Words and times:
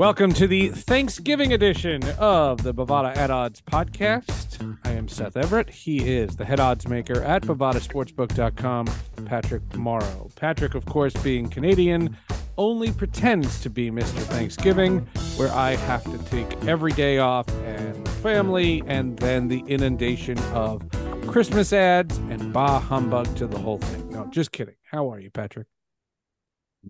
Welcome 0.00 0.32
to 0.32 0.46
the 0.46 0.70
Thanksgiving 0.70 1.52
edition 1.52 2.02
of 2.18 2.62
the 2.62 2.72
Bovada 2.72 3.14
at 3.18 3.30
Odds 3.30 3.60
podcast. 3.60 4.78
I 4.82 4.92
am 4.92 5.08
Seth 5.08 5.36
Everett. 5.36 5.68
He 5.68 5.98
is 6.08 6.36
the 6.36 6.44
head 6.46 6.58
odds 6.58 6.88
maker 6.88 7.22
at 7.22 7.42
BovadaSportsbook.com, 7.42 8.86
Patrick 9.26 9.76
Morrow. 9.76 10.30
Patrick, 10.36 10.74
of 10.74 10.86
course, 10.86 11.12
being 11.22 11.50
Canadian, 11.50 12.16
only 12.56 12.92
pretends 12.92 13.60
to 13.60 13.68
be 13.68 13.90
Mr. 13.90 14.22
Thanksgiving, 14.22 15.00
where 15.36 15.52
I 15.52 15.76
have 15.76 16.04
to 16.04 16.16
take 16.30 16.50
every 16.64 16.92
day 16.92 17.18
off 17.18 17.46
and 17.66 18.08
family, 18.08 18.82
and 18.86 19.18
then 19.18 19.48
the 19.48 19.62
inundation 19.66 20.38
of 20.54 20.82
Christmas 21.26 21.74
ads 21.74 22.16
and 22.30 22.54
bah 22.54 22.80
humbug 22.80 23.36
to 23.36 23.46
the 23.46 23.58
whole 23.58 23.76
thing. 23.76 24.08
No, 24.08 24.26
just 24.30 24.50
kidding. 24.50 24.76
How 24.90 25.12
are 25.12 25.20
you, 25.20 25.30
Patrick? 25.30 25.66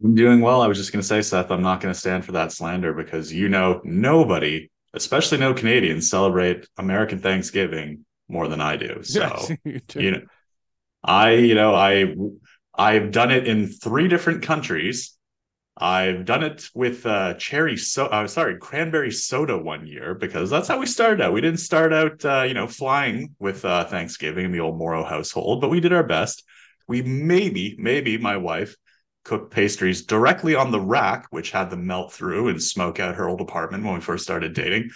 I'm 0.02 0.14
doing 0.14 0.40
well. 0.40 0.62
I 0.62 0.66
was 0.66 0.78
just 0.78 0.92
going 0.92 1.02
to 1.02 1.06
say, 1.06 1.20
Seth, 1.22 1.50
I'm 1.50 1.62
not 1.62 1.80
going 1.80 1.92
to 1.92 1.98
stand 1.98 2.24
for 2.24 2.32
that 2.32 2.52
slander 2.52 2.92
because 2.92 3.32
you 3.32 3.48
know 3.48 3.80
nobody, 3.84 4.70
especially 4.94 5.38
no 5.38 5.52
Canadians, 5.52 6.08
celebrate 6.08 6.68
American 6.78 7.18
Thanksgiving 7.18 8.04
more 8.28 8.48
than 8.48 8.60
I 8.60 8.76
do. 8.76 9.00
So 9.04 9.20
Yes, 9.20 9.50
you 9.64 9.80
do. 9.80 10.00
you 10.00 10.10
know, 10.12 10.22
I 11.02 11.32
you 11.32 11.54
know 11.54 11.74
I 11.74 12.14
I've 12.74 13.10
done 13.10 13.30
it 13.30 13.46
in 13.46 13.66
three 13.66 14.08
different 14.08 14.42
countries. 14.42 15.16
I've 15.76 16.24
done 16.26 16.42
it 16.44 16.68
with 16.74 17.06
uh, 17.06 17.34
cherry 17.34 17.76
so 17.76 18.06
uh, 18.06 18.26
sorry 18.26 18.58
cranberry 18.58 19.10
soda 19.10 19.56
one 19.56 19.86
year 19.86 20.14
because 20.14 20.50
that's 20.50 20.68
how 20.68 20.78
we 20.78 20.86
started 20.86 21.20
out. 21.22 21.32
We 21.32 21.40
didn't 21.40 21.60
start 21.60 21.92
out 21.92 22.24
uh, 22.24 22.42
you 22.42 22.54
know 22.54 22.66
flying 22.68 23.34
with 23.38 23.64
uh, 23.64 23.84
Thanksgiving 23.86 24.44
in 24.46 24.52
the 24.52 24.60
old 24.60 24.78
Morrow 24.78 25.04
household, 25.04 25.60
but 25.60 25.70
we 25.70 25.80
did 25.80 25.92
our 25.92 26.04
best. 26.04 26.44
We 26.86 27.02
maybe 27.02 27.76
maybe 27.78 28.18
my 28.18 28.36
wife 28.36 28.76
cooked 29.24 29.52
pastries 29.52 30.04
directly 30.06 30.54
on 30.54 30.70
the 30.70 30.80
rack, 30.80 31.26
which 31.30 31.50
had 31.50 31.70
them 31.70 31.86
melt 31.86 32.12
through 32.12 32.48
and 32.48 32.62
smoke 32.62 33.00
out 33.00 33.16
her 33.16 33.28
old 33.28 33.40
apartment 33.40 33.84
when 33.84 33.94
we 33.94 34.00
first 34.00 34.24
started 34.24 34.54
dating. 34.54 34.90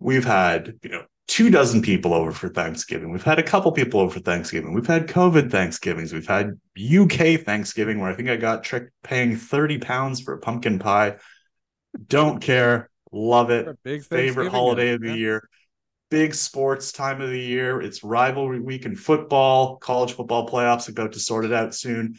We've 0.00 0.24
had, 0.24 0.74
you 0.82 0.90
know, 0.90 1.04
two 1.26 1.50
dozen 1.50 1.80
people 1.80 2.12
over 2.12 2.32
for 2.32 2.48
Thanksgiving. 2.48 3.10
We've 3.10 3.22
had 3.22 3.38
a 3.38 3.42
couple 3.42 3.72
people 3.72 4.00
over 4.00 4.12
for 4.12 4.20
Thanksgiving. 4.20 4.74
We've 4.74 4.86
had 4.86 5.08
COVID 5.08 5.50
Thanksgivings. 5.50 6.12
We've 6.12 6.26
had 6.26 6.58
UK 6.76 7.40
Thanksgiving 7.40 8.00
where 8.00 8.10
I 8.10 8.14
think 8.14 8.28
I 8.28 8.36
got 8.36 8.64
tricked 8.64 8.92
paying 9.02 9.36
30 9.36 9.78
pounds 9.78 10.20
for 10.20 10.34
a 10.34 10.38
pumpkin 10.38 10.78
pie. 10.78 11.16
Don't 12.08 12.40
care. 12.40 12.90
Love 13.12 13.50
it. 13.50 13.66
Big 13.84 14.04
Favorite 14.04 14.50
holiday 14.50 14.90
of 14.92 15.00
the 15.00 15.08
Yeah. 15.10 15.14
year. 15.14 15.48
Big 16.10 16.34
sports 16.34 16.92
time 16.92 17.20
of 17.20 17.30
the 17.30 17.40
year. 17.40 17.80
It's 17.80 18.04
rivalry 18.04 18.60
week 18.60 18.84
in 18.84 18.94
football. 18.94 19.76
College 19.78 20.12
football 20.12 20.48
playoffs 20.48 20.88
about 20.88 21.12
to 21.12 21.20
sort 21.20 21.44
it 21.44 21.52
out 21.52 21.74
soon. 21.74 22.16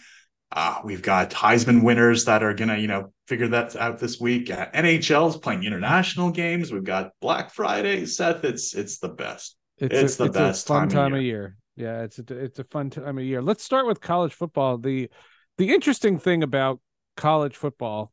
Uh, 0.52 0.80
we've 0.84 1.02
got 1.02 1.32
Heisman 1.32 1.84
winners 1.84 2.26
that 2.26 2.44
are 2.44 2.54
gonna, 2.54 2.78
you 2.78 2.88
know, 2.88 3.12
figure 3.28 3.48
that 3.50 3.76
out 3.76 4.00
this 4.00 4.20
week. 4.20 4.50
Uh, 4.50 4.68
NHL's 4.74 5.38
playing 5.38 5.64
international 5.64 6.32
games. 6.32 6.72
We've 6.72 6.84
got 6.84 7.12
Black 7.20 7.52
Friday. 7.52 8.06
Seth, 8.06 8.44
it's 8.44 8.74
it's 8.74 9.00
the 9.00 9.10
best. 9.10 9.58
It's 9.78 10.16
a, 10.16 10.18
the 10.18 10.26
it's 10.26 10.38
best 10.38 10.66
a 10.66 10.68
fun 10.68 10.78
time 10.82 10.88
of 10.88 10.94
time 10.94 11.14
of 11.16 11.22
year. 11.22 11.28
year. 11.42 11.58
Yeah, 11.76 12.04
it's 12.04 12.20
a 12.20 12.38
it's 12.38 12.60
a 12.60 12.64
fun 12.66 12.90
time 12.90 13.18
of 13.18 13.24
year. 13.24 13.42
Let's 13.42 13.64
start 13.64 13.86
with 13.88 14.00
college 14.00 14.34
football. 14.34 14.78
the 14.78 15.10
The 15.58 15.74
interesting 15.74 16.20
thing 16.20 16.44
about 16.44 16.80
college 17.18 17.56
football 17.56 18.12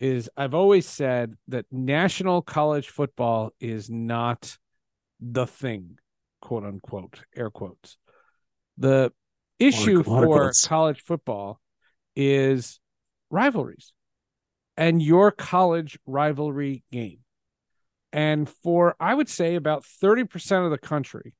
is 0.00 0.30
I've 0.36 0.54
always 0.54 0.88
said 0.88 1.34
that 1.48 1.66
national 1.70 2.42
college 2.42 2.88
football 2.88 3.50
is 3.60 3.90
not 3.90 4.56
the 5.20 5.46
thing, 5.46 5.98
quote 6.40 6.64
unquote, 6.64 7.20
air 7.36 7.50
quotes. 7.50 7.96
The 8.78 9.12
issue 9.58 10.02
for 10.02 10.52
college 10.64 11.02
football 11.02 11.60
is 12.16 12.80
rivalries 13.30 13.92
and 14.76 15.02
your 15.02 15.30
college 15.30 15.98
rivalry 16.06 16.82
game. 16.90 17.18
And 18.12 18.48
for, 18.48 18.94
I 19.00 19.14
would 19.14 19.28
say, 19.28 19.56
about 19.56 19.84
30% 19.84 20.64
of 20.64 20.70
the 20.70 20.78
country, 20.78 21.34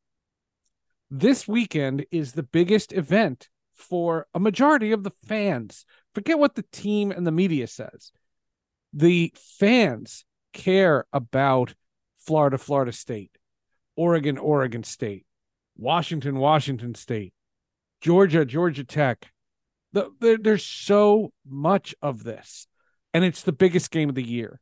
this 1.11 1.47
weekend 1.47 2.07
is 2.11 2.33
the 2.33 2.43
biggest 2.43 2.93
event 2.93 3.49
for 3.75 4.27
a 4.35 4.41
majority 4.41 4.93
of 4.93 5.05
the 5.05 5.13
fans. 5.27 5.85
Forget 6.15 6.39
what 6.39 6.55
the 6.55 6.65
team 6.73 7.11
and 7.11 7.27
the 7.27 7.33
media 7.33 7.67
says. 7.67 8.13
The 8.93 9.33
fans 9.37 10.25
care 10.53 11.07
about 11.13 11.75
Florida, 12.19 12.59
Florida 12.59 12.93
State, 12.93 13.33
Oregon, 13.97 14.39
Oregon 14.39 14.83
State, 14.83 15.27
Washington, 15.77 16.39
Washington 16.39 16.95
State, 16.95 17.35
Georgia, 18.01 18.45
Georgia 18.45 18.85
Tech. 18.85 19.31
The, 19.95 20.11
there, 20.21 20.37
there's 20.37 20.67
so 20.67 21.33
much 21.49 21.95
of 22.03 22.25
this, 22.25 22.67
and 23.15 23.25
it's 23.25 23.43
the 23.43 23.53
biggest 23.53 23.91
game 23.91 24.09
of 24.09 24.17
the 24.17 24.27
year. 24.27 24.61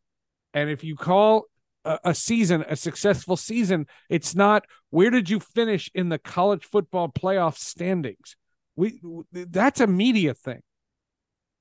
And 0.55 0.69
if 0.69 0.85
you 0.85 0.95
call 0.95 1.47
a, 1.85 1.99
a 2.05 2.15
season 2.15 2.65
a 2.69 2.77
successful 2.77 3.37
season, 3.37 3.87
it's 4.09 4.35
not 4.35 4.65
where 4.91 5.11
did 5.11 5.31
you 5.31 5.41
finish 5.41 5.91
in 5.95 6.11
the 6.11 6.19
college 6.19 6.65
football 6.65 7.09
playoff 7.09 7.57
standings. 7.57 8.37
We 8.77 9.01
that's 9.33 9.81
a 9.81 9.87
media 9.87 10.35
thing. 10.35 10.61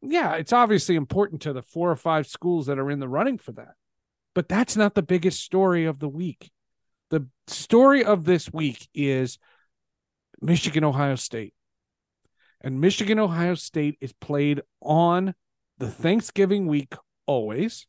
Yeah, 0.01 0.33
it's 0.35 0.53
obviously 0.53 0.95
important 0.95 1.41
to 1.43 1.53
the 1.53 1.61
four 1.61 1.91
or 1.91 1.95
five 1.95 2.27
schools 2.27 2.65
that 2.65 2.79
are 2.79 2.91
in 2.91 2.99
the 2.99 3.09
running 3.09 3.37
for 3.37 3.53
that, 3.53 3.75
but 4.35 4.49
that's 4.49 4.75
not 4.75 4.95
the 4.95 5.01
biggest 5.01 5.41
story 5.41 5.85
of 5.85 5.99
the 5.99 6.09
week. 6.09 6.51
The 7.09 7.27
story 7.47 8.03
of 8.03 8.25
this 8.25 8.51
week 8.51 8.87
is 8.93 9.37
Michigan, 10.41 10.83
Ohio 10.83 11.15
State. 11.15 11.53
And 12.63 12.79
Michigan, 12.79 13.19
Ohio 13.19 13.55
State 13.55 13.97
is 14.01 14.13
played 14.13 14.61
on 14.81 15.33
the 15.77 15.89
Thanksgiving 15.89 16.67
week 16.67 16.93
always. 17.25 17.87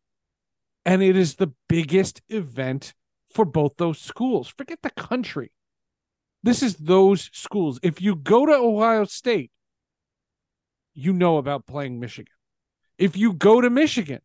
And 0.85 1.03
it 1.03 1.17
is 1.17 1.35
the 1.35 1.53
biggest 1.69 2.23
event 2.29 2.95
for 3.35 3.45
both 3.45 3.77
those 3.77 3.99
schools. 3.99 4.53
Forget 4.57 4.79
the 4.83 4.91
country. 4.91 5.53
This 6.43 6.63
is 6.63 6.77
those 6.77 7.31
schools. 7.33 7.79
If 7.83 8.01
you 8.03 8.17
go 8.17 8.47
to 8.47 8.53
Ohio 8.53 9.05
State, 9.05 9.51
you 10.95 11.13
know 11.13 11.37
about 11.37 11.67
playing 11.67 12.01
Michigan. 12.01 12.33
If 12.99 13.17
you 13.17 13.33
go 13.33 13.61
to 13.61 13.71
Michigan, 13.71 14.21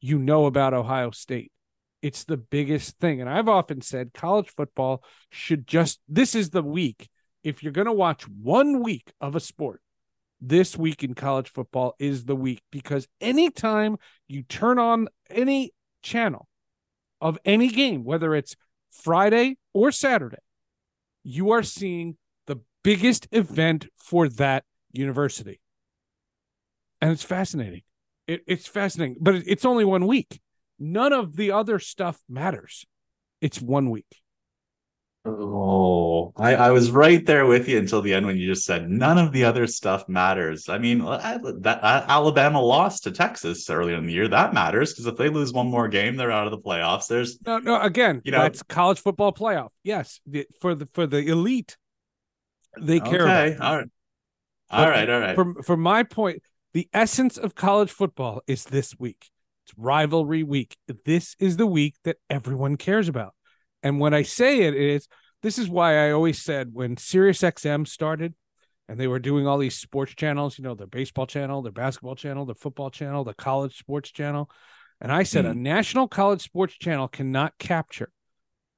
you 0.00 0.18
know 0.18 0.46
about 0.46 0.74
Ohio 0.74 1.10
State. 1.10 1.52
It's 2.02 2.24
the 2.24 2.36
biggest 2.36 2.98
thing. 2.98 3.20
And 3.20 3.30
I've 3.30 3.48
often 3.48 3.80
said 3.80 4.12
college 4.14 4.48
football 4.48 5.02
should 5.30 5.66
just, 5.66 6.00
this 6.08 6.34
is 6.34 6.50
the 6.50 6.62
week. 6.62 7.08
If 7.44 7.62
you're 7.62 7.72
going 7.72 7.86
to 7.86 7.92
watch 7.92 8.28
one 8.28 8.82
week 8.82 9.12
of 9.20 9.36
a 9.36 9.40
sport, 9.40 9.80
this 10.40 10.76
week 10.76 11.02
in 11.02 11.14
college 11.14 11.50
football 11.50 11.94
is 11.98 12.24
the 12.24 12.36
week 12.36 12.62
because 12.70 13.08
anytime 13.20 13.96
you 14.28 14.42
turn 14.42 14.78
on 14.78 15.08
any 15.30 15.72
channel 16.02 16.48
of 17.20 17.38
any 17.44 17.68
game, 17.68 18.04
whether 18.04 18.34
it's 18.34 18.56
Friday 18.90 19.56
or 19.72 19.90
Saturday, 19.90 20.38
you 21.24 21.50
are 21.50 21.62
seeing 21.62 22.16
the 22.46 22.60
biggest 22.82 23.26
event 23.32 23.88
for 23.96 24.28
that 24.28 24.64
university. 24.92 25.60
And 27.00 27.10
it's 27.10 27.24
fascinating. 27.24 27.82
It, 28.26 28.42
it's 28.46 28.66
fascinating, 28.66 29.16
but 29.20 29.34
it's 29.34 29.64
only 29.64 29.84
one 29.84 30.06
week. 30.06 30.40
None 30.78 31.12
of 31.12 31.36
the 31.36 31.50
other 31.50 31.78
stuff 31.78 32.20
matters. 32.28 32.84
It's 33.40 33.60
one 33.60 33.90
week. 33.90 34.22
Oh, 35.24 36.32
I, 36.36 36.54
I 36.54 36.70
was 36.70 36.90
right 36.90 37.24
there 37.26 37.44
with 37.44 37.68
you 37.68 37.78
until 37.78 38.00
the 38.00 38.14
end 38.14 38.24
when 38.24 38.36
you 38.38 38.46
just 38.46 38.64
said 38.64 38.88
none 38.88 39.18
of 39.18 39.32
the 39.32 39.44
other 39.44 39.66
stuff 39.66 40.08
matters. 40.08 40.68
I 40.68 40.78
mean, 40.78 41.02
I- 41.02 41.38
that 41.60 41.80
Alabama 41.82 42.60
lost 42.62 43.04
to 43.04 43.10
Texas 43.10 43.68
earlier 43.68 43.96
in 43.96 44.06
the 44.06 44.12
year. 44.12 44.28
That 44.28 44.54
matters 44.54 44.92
because 44.92 45.06
if 45.06 45.16
they 45.16 45.28
lose 45.28 45.52
one 45.52 45.66
more 45.66 45.88
game, 45.88 46.16
they're 46.16 46.30
out 46.30 46.46
of 46.46 46.52
the 46.52 46.58
playoffs. 46.58 47.08
There's 47.08 47.40
No, 47.44 47.58
no. 47.58 47.80
Again, 47.80 48.22
You 48.24 48.32
know- 48.32 48.38
that's 48.42 48.62
college 48.62 49.00
football 49.00 49.32
playoff. 49.32 49.70
Yes, 49.82 50.20
the, 50.26 50.46
for 50.60 50.74
the 50.74 50.88
for 50.94 51.06
the 51.06 51.18
elite, 51.26 51.76
they 52.80 53.00
care. 53.00 53.22
okay, 53.22 53.48
it. 53.52 53.60
all 53.60 53.76
right, 53.76 53.88
But 54.70 54.78
all 54.78 54.88
right, 54.88 55.10
all 55.10 55.20
right. 55.20 55.34
From 55.34 55.62
from 55.62 55.80
my 55.80 56.04
point, 56.04 56.42
the 56.72 56.88
essence 56.92 57.36
of 57.36 57.54
college 57.54 57.90
football 57.90 58.40
is 58.46 58.64
this 58.64 58.98
week. 58.98 59.30
It's 59.66 59.74
rivalry 59.76 60.42
week. 60.42 60.76
This 61.04 61.34
is 61.38 61.56
the 61.56 61.66
week 61.66 61.96
that 62.04 62.16
everyone 62.30 62.76
cares 62.76 63.08
about. 63.08 63.34
And 63.82 64.00
when 64.00 64.14
I 64.14 64.22
say 64.22 64.62
it 64.62 64.74
is, 64.74 65.08
this 65.42 65.58
is 65.58 65.68
why 65.68 66.06
I 66.06 66.12
always 66.12 66.42
said 66.42 66.70
when 66.72 66.96
Sirius 66.96 67.40
XM 67.40 67.86
started 67.86 68.34
and 68.88 68.98
they 68.98 69.06
were 69.06 69.18
doing 69.18 69.46
all 69.46 69.58
these 69.58 69.76
sports 69.76 70.14
channels, 70.14 70.58
you 70.58 70.64
know, 70.64 70.74
their 70.74 70.86
baseball 70.86 71.26
channel, 71.26 71.62
their 71.62 71.72
basketball 71.72 72.16
channel, 72.16 72.44
their 72.44 72.54
football 72.54 72.90
channel, 72.90 73.24
the 73.24 73.34
college 73.34 73.78
sports 73.78 74.10
channel. 74.10 74.50
And 75.00 75.12
I 75.12 75.22
said 75.22 75.44
a 75.44 75.52
mm. 75.52 75.58
national 75.58 76.08
college 76.08 76.42
sports 76.42 76.74
channel 76.74 77.06
cannot 77.06 77.56
capture 77.58 78.10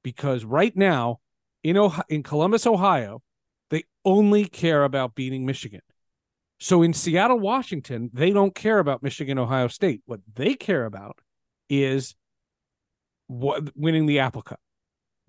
because 0.03 0.45
right 0.45 0.75
now 0.75 1.19
in 1.63 1.77
Ohio, 1.77 2.03
in 2.09 2.23
Columbus, 2.23 2.67
Ohio, 2.67 3.21
they 3.69 3.83
only 4.05 4.45
care 4.45 4.83
about 4.83 5.15
beating 5.15 5.45
Michigan. 5.45 5.81
So 6.59 6.83
in 6.83 6.93
Seattle, 6.93 7.39
Washington, 7.39 8.11
they 8.13 8.31
don't 8.31 8.53
care 8.53 8.77
about 8.77 9.01
Michigan, 9.01 9.39
Ohio 9.39 9.67
State. 9.67 10.03
What 10.05 10.19
they 10.35 10.53
care 10.53 10.85
about 10.85 11.17
is 11.69 12.15
what, 13.27 13.75
winning 13.75 14.05
the 14.05 14.19
Apple 14.19 14.43
Cup. 14.43 14.59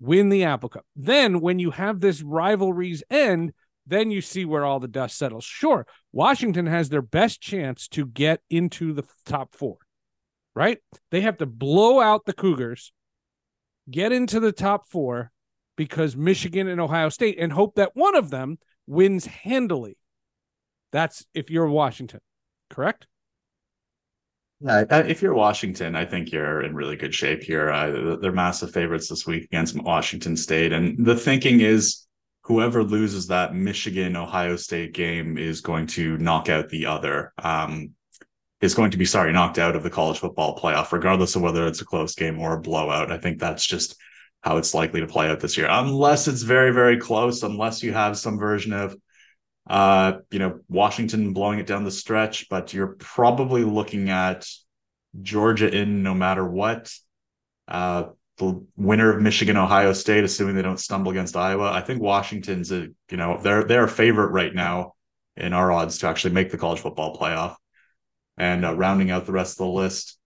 Win 0.03 0.27
the 0.27 0.43
Apple 0.43 0.67
Cup. 0.67 0.85
Then 0.97 1.39
when 1.39 1.59
you 1.59 1.71
have 1.71 2.01
this 2.01 2.21
rivalries 2.21 3.03
end, 3.09 3.53
then 3.87 4.11
you 4.11 4.19
see 4.19 4.43
where 4.43 4.65
all 4.65 4.81
the 4.81 4.87
dust 4.89 5.17
settles. 5.17 5.45
Sure, 5.45 5.87
Washington 6.11 6.65
has 6.65 6.89
their 6.89 7.01
best 7.01 7.39
chance 7.41 7.87
to 7.87 8.05
get 8.05 8.41
into 8.49 8.91
the 8.91 9.03
top 9.25 9.55
four. 9.55 9.77
right? 10.55 10.79
They 11.11 11.21
have 11.21 11.37
to 11.37 11.45
blow 11.45 11.99
out 11.99 12.25
the 12.25 12.33
Cougars, 12.33 12.91
get 13.89 14.11
into 14.11 14.39
the 14.39 14.51
top 14.51 14.87
four 14.89 15.31
because 15.75 16.15
Michigan 16.15 16.67
and 16.67 16.79
Ohio 16.79 17.09
State, 17.09 17.37
and 17.39 17.51
hope 17.51 17.75
that 17.75 17.95
one 17.95 18.15
of 18.15 18.29
them 18.29 18.59
wins 18.85 19.25
handily. 19.25 19.97
That's 20.91 21.25
if 21.33 21.49
you're 21.49 21.67
Washington, 21.67 22.19
correct? 22.69 23.07
Yeah, 24.65 24.85
if 24.89 25.21
you're 25.21 25.33
Washington, 25.33 25.93
I 25.93 26.05
think 26.05 26.31
you're 26.31 26.61
in 26.61 26.73
really 26.73 26.95
good 26.95 27.13
shape 27.13 27.43
here. 27.43 27.69
Uh, 27.69 28.15
they're 28.15 28.31
massive 28.31 28.71
favorites 28.71 29.09
this 29.09 29.27
week 29.27 29.43
against 29.43 29.75
Washington 29.75 30.37
State, 30.37 30.71
and 30.71 31.05
the 31.05 31.17
thinking 31.17 31.59
is 31.59 32.07
whoever 32.43 32.81
loses 32.81 33.27
that 33.27 33.53
Michigan 33.53 34.15
Ohio 34.15 34.55
State 34.55 34.93
game 34.93 35.37
is 35.37 35.59
going 35.59 35.87
to 35.87 36.17
knock 36.17 36.47
out 36.47 36.69
the 36.69 36.85
other. 36.85 37.33
Um, 37.43 37.91
is 38.61 38.73
going 38.73 38.91
to 38.91 38.97
be 38.97 39.03
sorry 39.03 39.33
knocked 39.33 39.59
out 39.59 39.75
of 39.75 39.83
the 39.83 39.89
college 39.89 40.19
football 40.19 40.57
playoff, 40.57 40.93
regardless 40.93 41.35
of 41.35 41.41
whether 41.41 41.67
it's 41.67 41.81
a 41.81 41.85
close 41.85 42.15
game 42.15 42.39
or 42.39 42.53
a 42.53 42.61
blowout. 42.61 43.11
I 43.11 43.17
think 43.17 43.39
that's 43.39 43.65
just 43.65 43.97
how 44.43 44.55
it's 44.55 44.73
likely 44.73 45.01
to 45.01 45.07
play 45.07 45.27
out 45.27 45.41
this 45.41 45.57
year, 45.57 45.67
unless 45.69 46.29
it's 46.29 46.43
very 46.43 46.71
very 46.71 46.97
close. 46.97 47.43
Unless 47.43 47.83
you 47.83 47.91
have 47.91 48.17
some 48.17 48.39
version 48.39 48.71
of 48.71 48.95
uh, 49.67 50.13
you 50.29 50.39
know, 50.39 50.59
Washington 50.67 51.33
blowing 51.33 51.59
it 51.59 51.67
down 51.67 51.83
the 51.83 51.91
stretch, 51.91 52.49
but 52.49 52.73
you're 52.73 52.95
probably 52.99 53.63
looking 53.63 54.09
at 54.09 54.47
Georgia 55.21 55.73
in 55.73 56.03
no 56.03 56.13
matter 56.13 56.45
what. 56.45 56.93
Uh, 57.67 58.05
the 58.37 58.65
winner 58.75 59.15
of 59.15 59.21
Michigan, 59.21 59.57
Ohio 59.57 59.93
State, 59.93 60.23
assuming 60.23 60.55
they 60.55 60.63
don't 60.63 60.79
stumble 60.79 61.11
against 61.11 61.37
Iowa. 61.37 61.71
I 61.71 61.81
think 61.81 62.01
Washington's 62.01 62.71
a, 62.71 62.87
you 63.09 63.17
know, 63.17 63.39
they're 63.41 63.63
they're 63.63 63.83
a 63.83 63.89
favorite 63.89 64.31
right 64.31 64.53
now 64.53 64.93
in 65.37 65.53
our 65.53 65.71
odds 65.71 65.99
to 65.99 66.07
actually 66.07 66.33
make 66.33 66.51
the 66.51 66.57
college 66.57 66.79
football 66.79 67.15
playoff. 67.15 67.55
And 68.37 68.65
uh, 68.65 68.75
rounding 68.75 69.11
out 69.11 69.27
the 69.27 69.31
rest 69.31 69.53
of 69.53 69.67
the 69.67 69.71
list, 69.71 70.17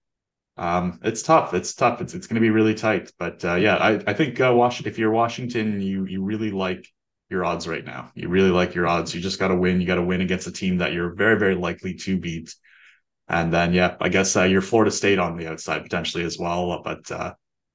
um, 0.55 0.99
it's 1.03 1.21
tough. 1.21 1.53
It's 1.53 1.75
tough. 1.75 2.01
It's 2.01 2.13
it's 2.13 2.27
going 2.27 2.35
to 2.35 2.41
be 2.41 2.49
really 2.49 2.73
tight. 2.73 3.11
But 3.19 3.43
uh, 3.43 3.55
yeah, 3.55 3.75
I 3.75 4.01
I 4.07 4.13
think 4.13 4.39
uh, 4.39 4.53
Washington. 4.55 4.91
If 4.91 4.97
you're 4.97 5.11
Washington, 5.11 5.81
you 5.81 6.05
you 6.05 6.23
really 6.23 6.51
like 6.51 6.87
your 7.29 7.43
odds 7.43 7.67
right 7.67 7.85
now. 7.85 8.11
You 8.15 8.29
really 8.29 8.51
like 8.51 8.73
your 8.73 8.87
odds. 8.87 9.13
You 9.13 9.21
just 9.21 9.39
got 9.39 9.49
to 9.49 9.55
win. 9.55 9.81
You 9.81 9.87
got 9.87 9.95
to 9.95 10.03
win 10.03 10.21
against 10.21 10.47
a 10.47 10.51
team 10.51 10.77
that 10.77 10.93
you're 10.93 11.13
very, 11.13 11.37
very 11.37 11.55
likely 11.55 11.93
to 11.95 12.17
beat. 12.17 12.55
And 13.27 13.53
then, 13.53 13.73
yeah, 13.73 13.95
I 13.99 14.09
guess 14.09 14.35
uh, 14.35 14.43
you're 14.43 14.61
Florida 14.61 14.91
State 14.91 15.19
on 15.19 15.37
the 15.37 15.47
outside 15.47 15.83
potentially 15.83 16.23
as 16.23 16.37
well. 16.39 16.81
But 16.83 17.11
uh, 17.11 17.33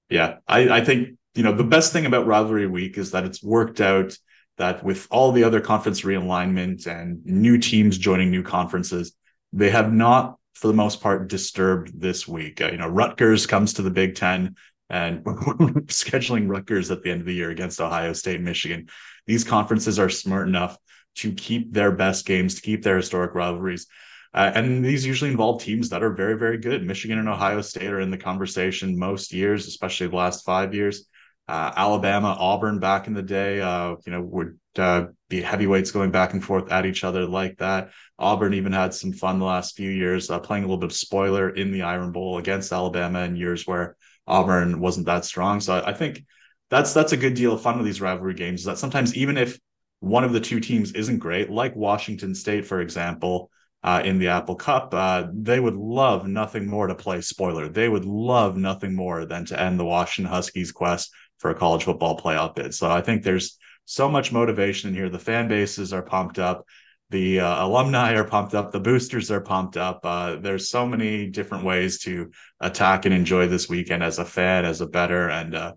yeah, 0.08 0.36
I, 0.48 0.78
I 0.78 0.84
think, 0.84 1.18
you 1.34 1.42
know, 1.42 1.52
the 1.52 1.64
best 1.64 1.92
thing 1.92 2.06
about 2.06 2.26
rivalry 2.26 2.66
week 2.66 2.96
is 2.96 3.10
that 3.10 3.24
it's 3.24 3.42
worked 3.42 3.80
out 3.80 4.16
that 4.56 4.82
with 4.82 5.06
all 5.10 5.32
the 5.32 5.44
other 5.44 5.60
conference 5.60 6.02
realignment 6.02 6.86
and 6.86 7.24
new 7.24 7.58
teams 7.58 7.98
joining 7.98 8.30
new 8.30 8.42
conferences, 8.42 9.12
they 9.52 9.70
have 9.70 9.92
not, 9.92 10.36
for 10.54 10.68
the 10.68 10.74
most 10.74 11.02
part, 11.02 11.28
disturbed 11.28 12.00
this 12.00 12.26
week. 12.26 12.60
Uh, 12.60 12.70
you 12.70 12.78
know, 12.78 12.88
Rutgers 12.88 13.46
comes 13.46 13.74
to 13.74 13.82
the 13.82 13.90
Big 13.90 14.14
Ten 14.14 14.56
and 14.88 15.24
scheduling 15.24 16.48
Rutgers 16.48 16.90
at 16.90 17.02
the 17.02 17.10
end 17.10 17.20
of 17.20 17.26
the 17.26 17.34
year 17.34 17.50
against 17.50 17.80
Ohio 17.80 18.12
State 18.12 18.40
Michigan 18.40 18.88
these 19.26 19.44
conferences 19.44 19.98
are 19.98 20.08
smart 20.08 20.48
enough 20.48 20.76
to 21.16 21.32
keep 21.32 21.72
their 21.72 21.92
best 21.92 22.26
games, 22.26 22.54
to 22.54 22.62
keep 22.62 22.82
their 22.82 22.96
historic 22.96 23.34
rivalries. 23.34 23.86
Uh, 24.34 24.50
and 24.54 24.84
these 24.84 25.04
usually 25.04 25.30
involve 25.30 25.62
teams 25.62 25.90
that 25.90 26.02
are 26.02 26.14
very, 26.14 26.38
very 26.38 26.56
good. 26.56 26.86
Michigan 26.86 27.18
and 27.18 27.28
Ohio 27.28 27.60
State 27.60 27.90
are 27.90 28.00
in 28.00 28.10
the 28.10 28.16
conversation 28.16 28.98
most 28.98 29.32
years, 29.32 29.66
especially 29.66 30.06
the 30.06 30.16
last 30.16 30.44
five 30.44 30.74
years. 30.74 31.06
Uh, 31.48 31.70
Alabama, 31.76 32.34
Auburn 32.38 32.78
back 32.78 33.08
in 33.08 33.14
the 33.14 33.22
day, 33.22 33.60
uh, 33.60 33.96
you 34.06 34.12
know, 34.12 34.22
would 34.22 34.58
uh, 34.78 35.06
be 35.28 35.42
heavyweights 35.42 35.90
going 35.90 36.10
back 36.10 36.32
and 36.32 36.42
forth 36.42 36.72
at 36.72 36.86
each 36.86 37.04
other 37.04 37.26
like 37.26 37.58
that. 37.58 37.90
Auburn 38.18 38.54
even 38.54 38.72
had 38.72 38.94
some 38.94 39.12
fun 39.12 39.38
the 39.38 39.44
last 39.44 39.76
few 39.76 39.90
years, 39.90 40.30
uh, 40.30 40.38
playing 40.38 40.64
a 40.64 40.66
little 40.66 40.78
bit 40.78 40.92
of 40.92 40.96
spoiler 40.96 41.50
in 41.50 41.72
the 41.72 41.82
Iron 41.82 42.12
Bowl 42.12 42.38
against 42.38 42.72
Alabama 42.72 43.20
in 43.20 43.36
years 43.36 43.66
where 43.66 43.96
Auburn 44.26 44.80
wasn't 44.80 45.06
that 45.06 45.26
strong. 45.26 45.60
So 45.60 45.82
I 45.84 45.92
think 45.92 46.24
that's 46.72 46.94
that's 46.94 47.12
a 47.12 47.18
good 47.18 47.34
deal 47.34 47.52
of 47.52 47.60
fun 47.60 47.76
with 47.76 47.84
these 47.84 48.00
rivalry 48.00 48.32
games. 48.32 48.60
Is 48.60 48.66
that 48.66 48.78
sometimes 48.78 49.14
even 49.14 49.36
if 49.36 49.58
one 50.00 50.24
of 50.24 50.32
the 50.32 50.40
two 50.40 50.58
teams 50.58 50.92
isn't 50.92 51.18
great, 51.18 51.50
like 51.50 51.76
Washington 51.76 52.34
State, 52.34 52.64
for 52.64 52.80
example, 52.80 53.50
uh, 53.82 54.00
in 54.02 54.18
the 54.18 54.28
Apple 54.28 54.54
Cup, 54.54 54.94
uh, 54.94 55.26
they 55.34 55.60
would 55.60 55.76
love 55.76 56.26
nothing 56.26 56.66
more 56.66 56.86
to 56.86 56.94
play 56.94 57.20
spoiler. 57.20 57.68
They 57.68 57.90
would 57.90 58.06
love 58.06 58.56
nothing 58.56 58.94
more 58.94 59.26
than 59.26 59.44
to 59.46 59.60
end 59.60 59.78
the 59.78 59.84
Washington 59.84 60.32
Huskies' 60.32 60.72
quest 60.72 61.12
for 61.36 61.50
a 61.50 61.54
college 61.54 61.84
football 61.84 62.18
playoff 62.18 62.54
bid. 62.54 62.72
So 62.72 62.90
I 62.90 63.02
think 63.02 63.22
there's 63.22 63.58
so 63.84 64.08
much 64.08 64.32
motivation 64.32 64.88
in 64.88 64.94
here. 64.94 65.10
The 65.10 65.18
fan 65.18 65.48
bases 65.48 65.92
are 65.92 66.02
pumped 66.02 66.38
up. 66.38 66.64
The 67.10 67.40
uh, 67.40 67.66
alumni 67.66 68.14
are 68.14 68.24
pumped 68.24 68.54
up. 68.54 68.72
The 68.72 68.80
boosters 68.80 69.30
are 69.30 69.42
pumped 69.42 69.76
up. 69.76 70.00
Uh, 70.04 70.36
there's 70.36 70.70
so 70.70 70.86
many 70.86 71.26
different 71.26 71.64
ways 71.64 71.98
to 72.04 72.30
attack 72.60 73.04
and 73.04 73.14
enjoy 73.14 73.46
this 73.48 73.68
weekend 73.68 74.02
as 74.02 74.18
a 74.18 74.24
fan, 74.24 74.64
as 74.64 74.80
a 74.80 74.86
better, 74.86 75.28
and 75.28 75.54
uh, 75.54 75.72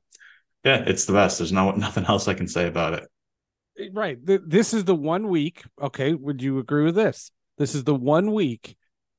yeah, 0.65 0.83
it's 0.85 1.05
the 1.05 1.13
best. 1.13 1.37
There's 1.37 1.51
no 1.51 1.71
nothing 1.71 2.05
else 2.05 2.27
I 2.27 2.33
can 2.33 2.47
say 2.47 2.67
about 2.67 2.93
it. 2.93 3.91
Right. 3.93 4.17
This 4.23 4.73
is 4.73 4.85
the 4.85 4.95
one 4.95 5.27
week. 5.27 5.63
Okay, 5.81 6.13
would 6.13 6.41
you 6.41 6.59
agree 6.59 6.85
with 6.85 6.95
this? 6.95 7.31
This 7.57 7.75
is 7.75 7.83
the 7.83 7.95
one 7.95 8.33
week 8.33 8.75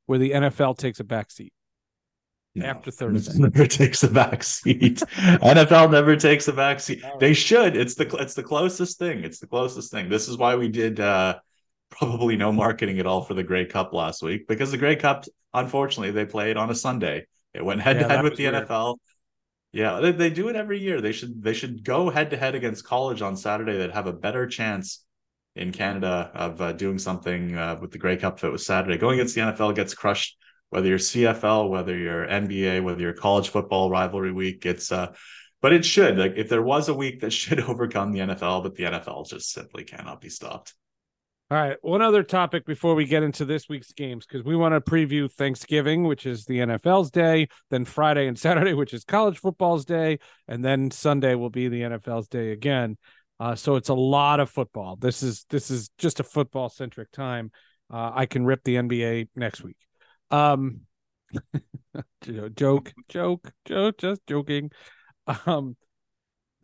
where 0.07 0.19
the 0.19 0.33
NFL 0.33 0.79
takes 0.79 0.99
a 1.01 1.05
back 1.05 1.31
seat. 1.31 1.53
No, 2.55 2.67
after 2.67 2.91
Thursday. 2.91 3.39
Never 3.39 3.67
takes 3.67 4.03
a 4.03 4.09
back 4.09 4.43
seat. 4.43 5.03
NFL 5.17 5.91
never 5.91 6.17
takes 6.17 6.49
a 6.49 6.53
back 6.53 6.81
seat. 6.81 7.03
Right. 7.03 7.21
They 7.21 7.35
should. 7.35 7.77
It's 7.77 7.95
the 7.95 8.09
it's 8.17 8.35
the 8.35 8.43
closest 8.43 8.99
thing. 8.99 9.25
It's 9.25 9.39
the 9.39 9.47
closest 9.47 9.91
thing. 9.93 10.09
This 10.09 10.29
is 10.29 10.37
why 10.39 10.57
we 10.57 10.69
did 10.69 11.01
uh 11.01 11.39
probably 11.91 12.37
no 12.37 12.51
marketing 12.51 12.99
at 12.99 13.07
all 13.07 13.23
for 13.23 13.35
the 13.35 13.45
Grey 13.45 13.67
Cup 13.67 13.93
last 13.93 14.23
week 14.23 14.49
because 14.49 14.71
the 14.71 14.79
Grey 14.79 14.97
Cup, 14.97 15.25
unfortunately, 15.55 16.11
they 16.11 16.27
played 16.27 16.57
on 16.57 16.71
a 16.71 16.75
Sunday. 16.75 17.27
It 17.55 17.65
went 17.65 17.81
head 17.81 18.01
to 18.01 18.09
head 18.09 18.23
with 18.23 18.37
the 18.37 18.51
weird. 18.51 18.67
NFL. 18.67 18.97
Yeah, 19.77 20.01
they, 20.01 20.11
they 20.11 20.31
do 20.31 20.49
it 20.49 20.57
every 20.57 20.81
year. 20.81 21.03
They 21.03 21.13
should 21.13 21.43
they 21.43 21.53
should 21.53 21.85
go 21.85 22.09
head 22.09 22.31
to 22.31 22.39
head 22.39 22.55
against 22.55 22.87
college 22.87 23.21
on 23.21 23.37
Saturday 23.37 23.77
that 23.77 23.93
have 23.93 24.07
a 24.07 24.13
better 24.15 24.47
chance 24.47 25.05
in 25.55 25.71
Canada 25.71 26.31
of 26.33 26.63
uh, 26.63 26.73
doing 26.73 26.99
something 26.99 27.55
uh, 27.55 27.77
with 27.79 27.91
the 27.91 27.99
Grey 27.99 28.17
Cup 28.17 28.39
if 28.39 28.45
it 28.45 28.49
was 28.49 28.65
Saturday. 28.65 28.97
Going 28.97 29.21
against 29.21 29.35
the 29.35 29.43
NFL 29.43 29.75
gets 29.75 29.93
crushed. 29.93 30.39
Whether 30.71 30.89
you're 30.89 30.99
CFL, 30.99 31.69
whether 31.69 31.95
you're 31.95 32.27
NBA, 32.27 32.85
whether 32.85 33.03
you're 33.03 33.13
college 33.13 33.51
football 33.51 33.91
rivalry 33.91 34.33
week, 34.33 34.65
it's 34.65 34.91
uh, 34.91 35.13
but 35.61 35.75
it 35.75 35.85
should 35.85 36.17
like 36.17 36.37
if 36.37 36.49
there 36.49 36.63
was 36.63 36.89
a 36.89 36.95
week 36.95 37.21
that 37.21 37.33
should 37.35 37.61
overcome 37.61 38.13
the 38.13 38.21
NFL, 38.21 38.63
but 38.63 38.77
the 38.77 38.85
NFL 38.85 39.29
just 39.29 39.53
simply 39.53 39.85
cannot 39.85 40.23
be 40.23 40.31
stopped. 40.31 40.73
All 41.49 41.57
right. 41.57 41.77
One 41.81 42.03
other 42.03 42.25
topic 42.25 42.67
before 42.67 42.97
we 42.97 43.05
get 43.05 43.23
into 43.23 43.45
this 43.45 43.69
week's 43.69 43.93
games, 43.93 44.27
because 44.27 44.45
we 44.45 44.57
want 44.57 44.75
to 44.75 44.81
preview 44.81 45.31
Thanksgiving, 45.31 46.03
which 46.03 46.27
is 46.27 46.45
the 46.45 46.59
NFL's 46.59 47.13
day, 47.13 47.47
then 47.71 47.85
Friday 47.85 48.27
and 48.27 48.37
Saturday, 48.37 48.75
which 48.75 48.93
is 48.93 49.05
college 49.05 49.39
football's 49.39 49.85
day, 49.85 50.19
and 50.49 50.65
then 50.65 50.91
Sunday 50.91 51.37
will 51.37 51.51
be 51.51 51.69
the 51.69 51.83
NFL's 51.83 52.27
day 52.27 52.51
again. 52.51 52.97
Uh, 53.39 53.55
so 53.55 53.77
it's 53.77 53.91
a 53.91 53.95
lot 53.95 54.41
of 54.41 54.51
football. 54.51 54.97
This 54.97 55.23
is 55.23 55.47
this 55.49 55.71
is 55.71 55.89
just 55.99 56.19
a 56.19 56.25
football 56.25 56.69
centric 56.69 57.13
time. 57.13 57.53
Uh, 57.93 58.11
I 58.13 58.27
can 58.27 58.45
rip 58.45 58.65
the 58.65 58.75
NBA 58.75 59.29
next 59.37 59.63
week. 59.63 59.77
Um, 60.33 60.81
joke, 62.57 62.93
joke, 63.09 63.53
joke, 63.65 63.99
just 63.99 64.27
joking. 64.27 64.73
Um, 65.47 65.77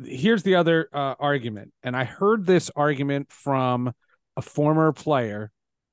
here's 0.03 0.43
the 0.43 0.57
other 0.57 0.89
uh, 0.93 1.15
argument, 1.21 1.73
and 1.85 1.97
I 1.97 2.03
heard 2.03 2.47
this 2.47 2.69
argument 2.75 3.31
from 3.31 3.93
a 4.37 4.43
former 4.43 4.93
player. 4.93 5.51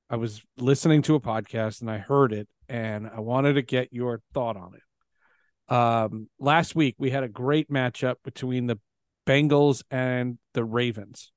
I 0.08 0.16
was 0.16 0.42
listening 0.56 1.02
to 1.02 1.14
a 1.14 1.20
podcast 1.20 1.80
and 1.80 1.90
I 1.90 1.98
heard 1.98 2.32
it 2.32 2.48
and 2.68 3.06
I 3.06 3.20
wanted 3.20 3.54
to 3.54 3.62
get 3.62 3.92
your 3.92 4.22
thought 4.32 4.56
on 4.56 4.74
it. 4.74 5.74
Um, 5.74 6.28
last 6.38 6.74
week 6.74 6.96
we 6.98 7.10
had 7.10 7.22
a 7.22 7.28
great 7.28 7.70
matchup 7.70 8.16
between 8.24 8.66
the 8.66 8.78
Bengals 9.26 9.84
and 9.90 10.38
the 10.54 10.64
Ravens, 10.64 11.30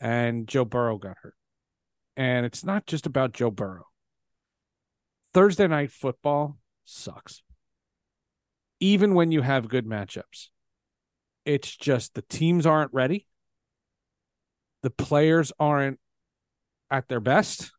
and 0.00 0.48
Joe 0.48 0.64
Burrow 0.64 0.98
got 0.98 1.18
hurt. 1.22 1.36
And 2.16 2.44
it's 2.44 2.64
not 2.64 2.86
just 2.86 3.06
about 3.06 3.32
Joe 3.32 3.52
Burrow. 3.52 3.86
Thursday 5.32 5.68
night 5.68 5.92
football 5.92 6.58
sucks. 6.84 7.42
Even 8.80 9.14
when 9.14 9.30
you 9.30 9.42
have 9.42 9.68
good 9.68 9.86
matchups, 9.86 10.48
it's 11.44 11.76
just 11.76 12.14
the 12.14 12.22
teams 12.22 12.66
aren't 12.66 12.92
ready. 12.92 13.26
The 14.82 14.90
players 14.90 15.52
aren't 15.60 16.00
at 16.90 17.08
their 17.08 17.20
best. 17.20 17.70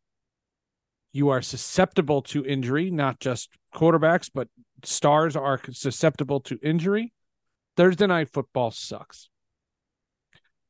You 1.12 1.28
are 1.28 1.42
susceptible 1.42 2.22
to 2.22 2.44
injury, 2.44 2.90
not 2.90 3.20
just 3.20 3.50
quarterbacks, 3.74 4.30
but 4.32 4.48
stars 4.84 5.36
are 5.36 5.60
susceptible 5.72 6.40
to 6.40 6.58
injury. 6.62 7.12
Thursday 7.76 8.06
night 8.06 8.30
football 8.32 8.70
sucks. 8.70 9.28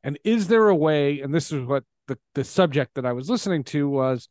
And 0.04 0.18
is 0.24 0.48
there 0.48 0.68
a 0.68 0.76
way, 0.76 1.20
and 1.20 1.32
this 1.32 1.52
is 1.52 1.64
what 1.64 1.84
the, 2.08 2.18
the 2.34 2.44
subject 2.44 2.94
that 2.94 3.06
I 3.06 3.12
was 3.12 3.30
listening 3.30 3.64
to 3.64 3.88
was, 3.88 4.28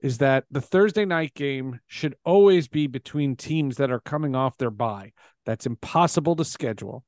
is 0.00 0.18
that 0.18 0.44
the 0.50 0.60
Thursday 0.60 1.04
night 1.04 1.34
game 1.34 1.80
should 1.86 2.14
always 2.24 2.68
be 2.68 2.86
between 2.86 3.34
teams 3.34 3.76
that 3.76 3.90
are 3.90 4.00
coming 4.00 4.36
off 4.36 4.56
their 4.56 4.70
bye. 4.70 5.12
That's 5.44 5.66
impossible 5.66 6.36
to 6.36 6.44
schedule. 6.44 7.04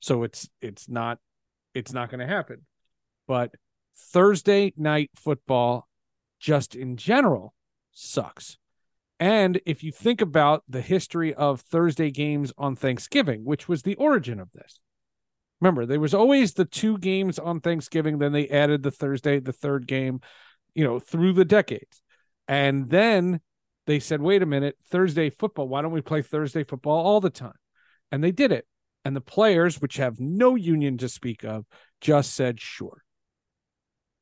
So 0.00 0.22
it's 0.22 0.48
it's 0.60 0.88
not 0.88 1.18
it's 1.74 1.92
not 1.92 2.10
going 2.10 2.20
to 2.20 2.26
happen. 2.26 2.66
But 3.26 3.52
Thursday 4.12 4.72
night 4.76 5.10
football, 5.14 5.86
just 6.38 6.74
in 6.74 6.96
general, 6.96 7.54
sucks. 7.92 8.58
And 9.18 9.60
if 9.66 9.84
you 9.84 9.92
think 9.92 10.20
about 10.20 10.64
the 10.68 10.80
history 10.80 11.34
of 11.34 11.60
Thursday 11.60 12.10
games 12.10 12.52
on 12.56 12.74
Thanksgiving, 12.74 13.44
which 13.44 13.68
was 13.68 13.82
the 13.82 13.96
origin 13.96 14.40
of 14.40 14.50
this, 14.52 14.80
remember 15.60 15.84
there 15.84 16.00
was 16.00 16.14
always 16.14 16.54
the 16.54 16.64
two 16.64 16.96
games 16.98 17.38
on 17.38 17.60
Thanksgiving, 17.60 18.18
then 18.18 18.32
they 18.32 18.48
added 18.48 18.82
the 18.82 18.90
Thursday, 18.90 19.38
the 19.38 19.52
third 19.52 19.86
game, 19.86 20.20
you 20.74 20.84
know, 20.84 20.98
through 20.98 21.34
the 21.34 21.44
decades. 21.44 22.00
And 22.48 22.88
then 22.88 23.40
they 23.86 24.00
said, 24.00 24.22
wait 24.22 24.42
a 24.42 24.46
minute, 24.46 24.76
Thursday 24.88 25.28
football, 25.28 25.68
why 25.68 25.82
don't 25.82 25.92
we 25.92 26.00
play 26.00 26.22
Thursday 26.22 26.64
football 26.64 27.04
all 27.04 27.20
the 27.20 27.30
time? 27.30 27.52
And 28.10 28.24
they 28.24 28.32
did 28.32 28.52
it. 28.52 28.66
And 29.04 29.14
the 29.14 29.20
players, 29.20 29.80
which 29.80 29.96
have 29.96 30.18
no 30.18 30.54
union 30.54 30.96
to 30.98 31.08
speak 31.08 31.44
of, 31.44 31.66
just 32.00 32.34
said, 32.34 32.60
sure 32.60 33.04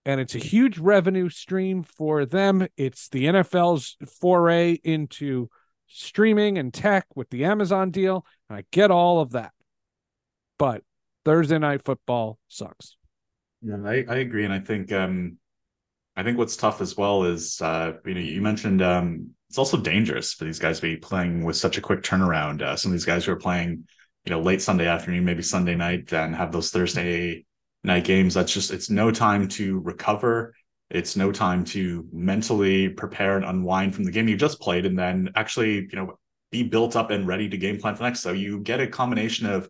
and 0.08 0.22
it's 0.22 0.34
a 0.34 0.38
huge 0.38 0.78
revenue 0.78 1.28
stream 1.28 1.82
for 1.82 2.24
them. 2.24 2.66
It's 2.78 3.10
the 3.10 3.26
NFL's 3.26 3.98
foray 4.22 4.78
into 4.82 5.50
streaming 5.86 6.56
and 6.56 6.72
tech 6.72 7.04
with 7.14 7.28
the 7.28 7.44
Amazon 7.44 7.90
deal. 7.90 8.24
And 8.48 8.56
I 8.56 8.64
get 8.72 8.90
all 8.90 9.20
of 9.20 9.32
that. 9.32 9.52
But 10.58 10.82
Thursday 11.26 11.58
night 11.58 11.84
football 11.84 12.38
sucks. 12.48 12.96
Yeah, 13.60 13.76
I, 13.84 14.06
I 14.08 14.16
agree. 14.16 14.46
And 14.46 14.52
I 14.52 14.60
think 14.60 14.90
um 14.92 15.36
I 16.16 16.22
think 16.22 16.38
what's 16.38 16.56
tough 16.56 16.80
as 16.80 16.96
well 16.96 17.24
is 17.24 17.60
uh 17.60 17.92
you 18.06 18.14
know, 18.14 18.20
you 18.20 18.40
mentioned 18.40 18.80
um 18.80 19.28
it's 19.50 19.58
also 19.58 19.76
dangerous 19.76 20.32
for 20.32 20.46
these 20.46 20.58
guys 20.58 20.80
to 20.80 20.86
be 20.86 20.96
playing 20.96 21.44
with 21.44 21.56
such 21.56 21.76
a 21.76 21.82
quick 21.82 22.00
turnaround. 22.00 22.62
Uh, 22.62 22.76
some 22.76 22.92
of 22.92 22.94
these 22.94 23.04
guys 23.04 23.26
who 23.26 23.32
are 23.32 23.36
playing, 23.36 23.86
you 24.24 24.30
know, 24.30 24.40
late 24.40 24.62
Sunday 24.62 24.86
afternoon, 24.86 25.26
maybe 25.26 25.42
Sunday 25.42 25.74
night, 25.74 26.14
and 26.14 26.34
have 26.34 26.50
those 26.50 26.70
Thursday 26.70 27.44
night 27.84 28.04
games 28.04 28.34
that's 28.34 28.52
just 28.52 28.70
it's 28.70 28.90
no 28.90 29.10
time 29.10 29.48
to 29.48 29.78
recover. 29.80 30.54
It's 30.90 31.16
no 31.16 31.32
time 31.32 31.64
to 31.66 32.06
mentally 32.12 32.88
prepare 32.88 33.36
and 33.36 33.44
unwind 33.44 33.94
from 33.94 34.04
the 34.04 34.10
game 34.10 34.28
you 34.28 34.36
just 34.36 34.60
played 34.60 34.86
and 34.86 34.98
then 34.98 35.30
actually 35.36 35.74
you 35.74 35.96
know 35.96 36.18
be 36.50 36.62
built 36.62 36.96
up 36.96 37.10
and 37.10 37.26
ready 37.26 37.48
to 37.48 37.58
game 37.58 37.78
plan 37.78 37.94
for 37.94 38.04
next. 38.04 38.20
So 38.20 38.32
you 38.32 38.60
get 38.60 38.80
a 38.80 38.86
combination 38.86 39.46
of 39.46 39.68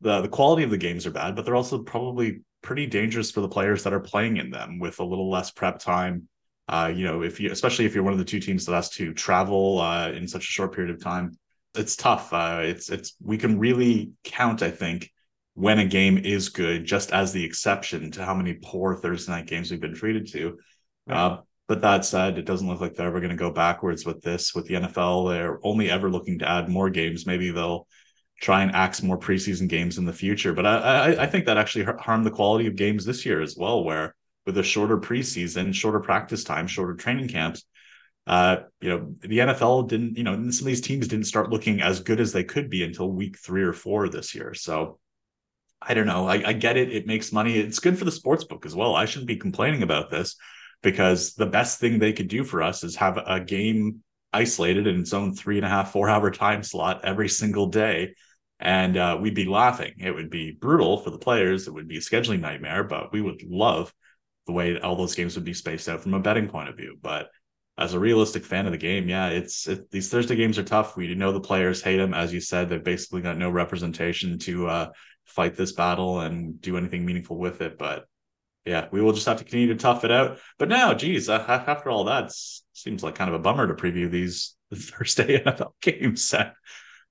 the 0.00 0.20
the 0.20 0.28
quality 0.28 0.62
of 0.62 0.70
the 0.70 0.78
games 0.78 1.06
are 1.06 1.10
bad 1.10 1.36
but 1.36 1.44
they're 1.44 1.56
also 1.56 1.82
probably 1.82 2.40
pretty 2.62 2.86
dangerous 2.86 3.30
for 3.30 3.40
the 3.40 3.48
players 3.48 3.84
that 3.84 3.92
are 3.92 4.00
playing 4.00 4.36
in 4.36 4.50
them 4.50 4.78
with 4.78 4.98
a 5.00 5.04
little 5.04 5.30
less 5.30 5.50
prep 5.50 5.78
time. 5.78 6.28
Uh, 6.68 6.92
you 6.94 7.04
know 7.04 7.22
if 7.22 7.40
you 7.40 7.50
especially 7.50 7.86
if 7.86 7.94
you're 7.94 8.04
one 8.04 8.12
of 8.12 8.18
the 8.18 8.24
two 8.24 8.40
teams 8.40 8.66
that 8.66 8.74
has 8.74 8.90
to 8.90 9.14
travel 9.14 9.80
uh, 9.80 10.10
in 10.10 10.26
such 10.28 10.42
a 10.42 10.52
short 10.52 10.74
period 10.74 10.94
of 10.94 11.02
time 11.02 11.36
it's 11.74 11.96
tough. 11.96 12.32
Uh, 12.32 12.60
it's 12.62 12.90
it's 12.90 13.14
we 13.22 13.38
can 13.38 13.58
really 13.58 14.10
count 14.24 14.62
i 14.62 14.70
think 14.70 15.10
when 15.58 15.80
a 15.80 15.84
game 15.84 16.18
is 16.18 16.50
good, 16.50 16.84
just 16.84 17.10
as 17.10 17.32
the 17.32 17.44
exception 17.44 18.12
to 18.12 18.24
how 18.24 18.32
many 18.32 18.54
poor 18.62 18.94
Thursday 18.94 19.32
night 19.32 19.46
games 19.46 19.72
we've 19.72 19.80
been 19.80 19.92
treated 19.92 20.30
to. 20.30 20.56
Right. 21.04 21.16
Uh, 21.16 21.40
but 21.66 21.80
that 21.80 22.04
said, 22.04 22.38
it 22.38 22.44
doesn't 22.44 22.68
look 22.68 22.80
like 22.80 22.94
they're 22.94 23.08
ever 23.08 23.18
going 23.18 23.30
to 23.30 23.36
go 23.36 23.50
backwards 23.50 24.06
with 24.06 24.22
this. 24.22 24.54
With 24.54 24.66
the 24.66 24.74
NFL, 24.74 25.30
they're 25.30 25.58
only 25.64 25.90
ever 25.90 26.08
looking 26.08 26.38
to 26.38 26.48
add 26.48 26.68
more 26.68 26.90
games. 26.90 27.26
Maybe 27.26 27.50
they'll 27.50 27.88
try 28.40 28.62
and 28.62 28.70
axe 28.70 29.02
more 29.02 29.18
preseason 29.18 29.68
games 29.68 29.98
in 29.98 30.04
the 30.04 30.12
future. 30.12 30.52
But 30.52 30.64
I, 30.64 30.76
I, 30.76 31.22
I 31.24 31.26
think 31.26 31.46
that 31.46 31.58
actually 31.58 31.86
harmed 31.98 32.24
the 32.24 32.30
quality 32.30 32.68
of 32.68 32.76
games 32.76 33.04
this 33.04 33.26
year 33.26 33.42
as 33.42 33.56
well, 33.56 33.82
where 33.82 34.14
with 34.46 34.56
a 34.58 34.62
shorter 34.62 34.96
preseason, 34.96 35.74
shorter 35.74 35.98
practice 35.98 36.44
time, 36.44 36.68
shorter 36.68 36.94
training 36.94 37.26
camps, 37.26 37.64
uh, 38.28 38.58
you 38.80 38.90
know, 38.90 39.12
the 39.22 39.38
NFL 39.38 39.88
didn't, 39.88 40.16
you 40.16 40.22
know, 40.22 40.34
some 40.34 40.46
of 40.46 40.66
these 40.66 40.80
teams 40.80 41.08
didn't 41.08 41.26
start 41.26 41.50
looking 41.50 41.82
as 41.82 41.98
good 41.98 42.20
as 42.20 42.32
they 42.32 42.44
could 42.44 42.70
be 42.70 42.84
until 42.84 43.10
week 43.10 43.36
three 43.36 43.64
or 43.64 43.72
four 43.72 44.08
this 44.08 44.36
year. 44.36 44.54
So 44.54 45.00
I 45.80 45.94
don't 45.94 46.06
know. 46.06 46.26
I, 46.26 46.48
I 46.48 46.52
get 46.54 46.76
it. 46.76 46.92
It 46.92 47.06
makes 47.06 47.32
money. 47.32 47.58
It's 47.58 47.78
good 47.78 47.98
for 47.98 48.04
the 48.04 48.12
sports 48.12 48.44
book 48.44 48.66
as 48.66 48.74
well. 48.74 48.94
I 48.94 49.04
shouldn't 49.04 49.28
be 49.28 49.36
complaining 49.36 49.82
about 49.82 50.10
this 50.10 50.36
because 50.82 51.34
the 51.34 51.46
best 51.46 51.78
thing 51.78 51.98
they 51.98 52.12
could 52.12 52.28
do 52.28 52.44
for 52.44 52.62
us 52.62 52.84
is 52.84 52.96
have 52.96 53.18
a 53.24 53.40
game 53.40 54.02
isolated 54.32 54.86
in 54.86 55.00
its 55.00 55.12
own 55.12 55.34
three 55.34 55.56
and 55.56 55.66
a 55.66 55.68
half, 55.68 55.92
four 55.92 56.08
hour 56.08 56.30
time 56.30 56.62
slot 56.62 57.04
every 57.04 57.28
single 57.28 57.66
day. 57.66 58.14
And 58.60 58.96
uh, 58.96 59.18
we'd 59.20 59.34
be 59.34 59.44
laughing. 59.44 59.94
It 59.98 60.10
would 60.10 60.30
be 60.30 60.50
brutal 60.50 60.98
for 60.98 61.10
the 61.10 61.18
players. 61.18 61.68
It 61.68 61.74
would 61.74 61.86
be 61.86 61.98
a 61.98 62.00
scheduling 62.00 62.40
nightmare, 62.40 62.82
but 62.82 63.12
we 63.12 63.20
would 63.20 63.42
love 63.44 63.92
the 64.46 64.52
way 64.52 64.80
all 64.80 64.96
those 64.96 65.14
games 65.14 65.36
would 65.36 65.44
be 65.44 65.54
spaced 65.54 65.88
out 65.88 66.02
from 66.02 66.14
a 66.14 66.20
betting 66.20 66.48
point 66.48 66.68
of 66.68 66.76
view. 66.76 66.96
But 67.00 67.28
as 67.76 67.94
a 67.94 68.00
realistic 68.00 68.44
fan 68.44 68.66
of 68.66 68.72
the 68.72 68.78
game, 68.78 69.08
yeah, 69.08 69.28
it's 69.28 69.68
it, 69.68 69.88
these 69.92 70.10
Thursday 70.10 70.34
games 70.34 70.58
are 70.58 70.64
tough. 70.64 70.96
We 70.96 71.14
know 71.14 71.30
the 71.30 71.40
players 71.40 71.80
hate 71.80 71.98
them, 71.98 72.14
as 72.14 72.32
you 72.32 72.40
said. 72.40 72.68
They've 72.68 72.82
basically 72.82 73.22
got 73.22 73.38
no 73.38 73.50
representation 73.50 74.38
to 74.40 74.66
uh, 74.66 74.88
fight 75.28 75.54
this 75.54 75.72
battle 75.72 76.20
and 76.20 76.60
do 76.60 76.76
anything 76.76 77.04
meaningful 77.04 77.38
with 77.38 77.60
it. 77.60 77.78
But 77.78 78.06
yeah, 78.64 78.88
we 78.90 79.00
will 79.00 79.12
just 79.12 79.26
have 79.26 79.38
to 79.38 79.44
continue 79.44 79.68
to 79.68 79.76
tough 79.76 80.04
it 80.04 80.10
out. 80.10 80.38
But 80.58 80.68
now, 80.68 80.94
geez, 80.94 81.28
uh, 81.28 81.44
after 81.66 81.90
all 81.90 82.04
that, 82.04 82.32
seems 82.72 83.02
like 83.02 83.14
kind 83.14 83.28
of 83.28 83.34
a 83.34 83.42
bummer 83.42 83.66
to 83.66 83.74
preview 83.74 84.10
these 84.10 84.56
Thursday 84.74 85.42
NFL 85.42 85.72
games. 85.80 86.34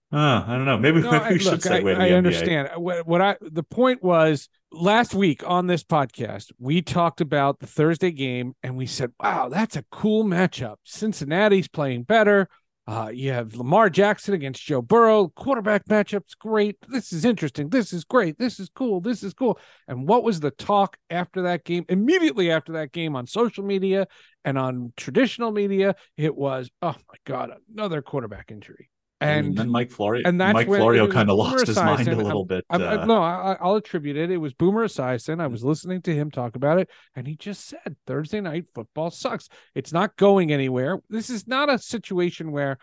Uh, 0.10 0.42
I 0.48 0.54
don't 0.54 0.64
know. 0.64 0.78
Maybe, 0.78 1.02
no, 1.02 1.12
maybe 1.12 1.24
we 1.24 1.36
I, 1.36 1.38
should 1.38 1.66
look, 1.66 1.86
I, 1.86 2.08
I 2.08 2.12
understand 2.12 2.70
what, 2.78 3.06
what 3.06 3.22
I. 3.22 3.36
The 3.42 3.64
point 3.64 4.02
was 4.02 4.48
last 4.72 5.14
week 5.14 5.44
on 5.46 5.68
this 5.68 5.84
podcast, 5.84 6.50
we 6.58 6.82
talked 6.82 7.20
about 7.20 7.60
the 7.60 7.68
Thursday 7.68 8.12
game, 8.12 8.54
and 8.64 8.78
we 8.78 8.86
said, 8.86 9.12
"Wow, 9.22 9.50
that's 9.50 9.76
a 9.76 9.84
cool 9.92 10.24
matchup. 10.24 10.76
Cincinnati's 10.86 11.68
playing 11.68 12.04
better. 12.04 12.48
Uh, 12.88 13.10
you 13.14 13.34
have 13.34 13.54
Lamar 13.54 13.90
Jackson 13.90 14.34
against 14.34 14.64
Joe 14.64 14.82
Burrow. 14.82 15.28
Quarterback 15.28 15.86
matchups, 15.88 16.38
great. 16.40 16.78
This 16.88 17.12
is 17.12 17.26
interesting. 17.26 17.68
This 17.68 17.92
is 17.92 18.06
great. 18.06 18.38
This 18.38 18.62
is 18.62 18.70
cool. 18.70 19.02
This 19.02 19.24
is 19.24 19.34
cool. 19.34 19.60
And 19.90 20.08
what 20.08 20.24
was 20.24 20.40
the 20.40 20.52
talk 20.52 20.96
after 21.10 21.42
that 21.44 21.66
game? 21.66 21.84
Immediately 21.90 22.50
after 22.50 22.74
that 22.74 22.94
game 22.94 23.18
on 23.18 23.28
social 23.28 23.66
media 23.66 24.08
and 24.46 24.58
on 24.58 24.94
traditional 24.96 25.52
media, 25.52 25.96
it 26.16 26.34
was, 26.34 26.70
oh 26.82 26.96
my 27.10 27.16
God, 27.26 27.52
another 27.76 28.02
quarterback 28.02 28.52
injury. 28.52 28.90
And, 29.20 29.48
and 29.48 29.58
then 29.58 29.70
Mike 29.70 29.90
Florio, 29.90 30.22
and 30.28 30.40
that's 30.40 30.54
Mike 30.54 30.68
Florio 30.68 31.12
kind 31.12 31.32
of 31.32 31.38
lost 31.38 31.66
his 31.66 31.76
mind 31.76 32.08
a 32.08 32.16
little 32.16 32.46
bit. 32.46 32.66
I'm, 32.70 32.82
uh, 32.84 33.06
no, 33.06 33.24
I, 33.24 33.58
will 33.64 33.78
attribute 33.78 34.16
it. 34.16 34.30
It 34.30 34.38
was 34.38 34.54
Boomer 34.54 34.88
Esiason. 34.88 35.42
I 35.42 35.48
was 35.48 35.64
listening 35.64 36.04
to 36.04 36.14
him 36.14 36.30
talk 36.30 36.56
about 36.56 36.78
it, 36.78 36.90
and 37.16 37.28
he 37.28 37.36
just 37.36 37.66
said 37.66 37.96
Thursday 38.06 38.42
night 38.42 38.66
football 38.76 39.10
sucks. 39.10 39.50
It's 39.74 39.92
not 39.92 40.18
going 40.18 40.52
anywhere. 40.52 41.00
This 41.10 41.32
is 41.32 41.48
not 41.48 41.68
a 41.68 41.80
situation 41.80 42.52
where 42.52 42.78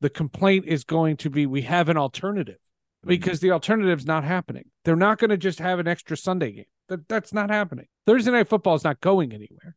the 0.00 0.08
complaint 0.08 0.64
is 0.66 0.84
going 0.84 1.18
to 1.18 1.28
be 1.28 1.44
we 1.44 1.62
have 1.62 1.90
an 1.90 1.98
alternative 1.98 2.56
mm-hmm. 2.56 3.08
because 3.08 3.40
the 3.40 3.50
alternative's 3.50 4.06
not 4.06 4.24
happening. 4.24 4.64
They're 4.86 4.96
not 4.96 5.18
going 5.18 5.30
to 5.30 5.36
just 5.36 5.58
have 5.58 5.80
an 5.80 5.88
extra 5.88 6.16
Sunday 6.16 6.52
game. 6.52 6.64
That 6.88 7.06
that's 7.08 7.34
not 7.34 7.50
happening. 7.50 7.86
Thursday 8.06 8.30
night 8.30 8.48
football 8.48 8.74
is 8.74 8.84
not 8.84 9.02
going 9.02 9.34
anywhere. 9.34 9.76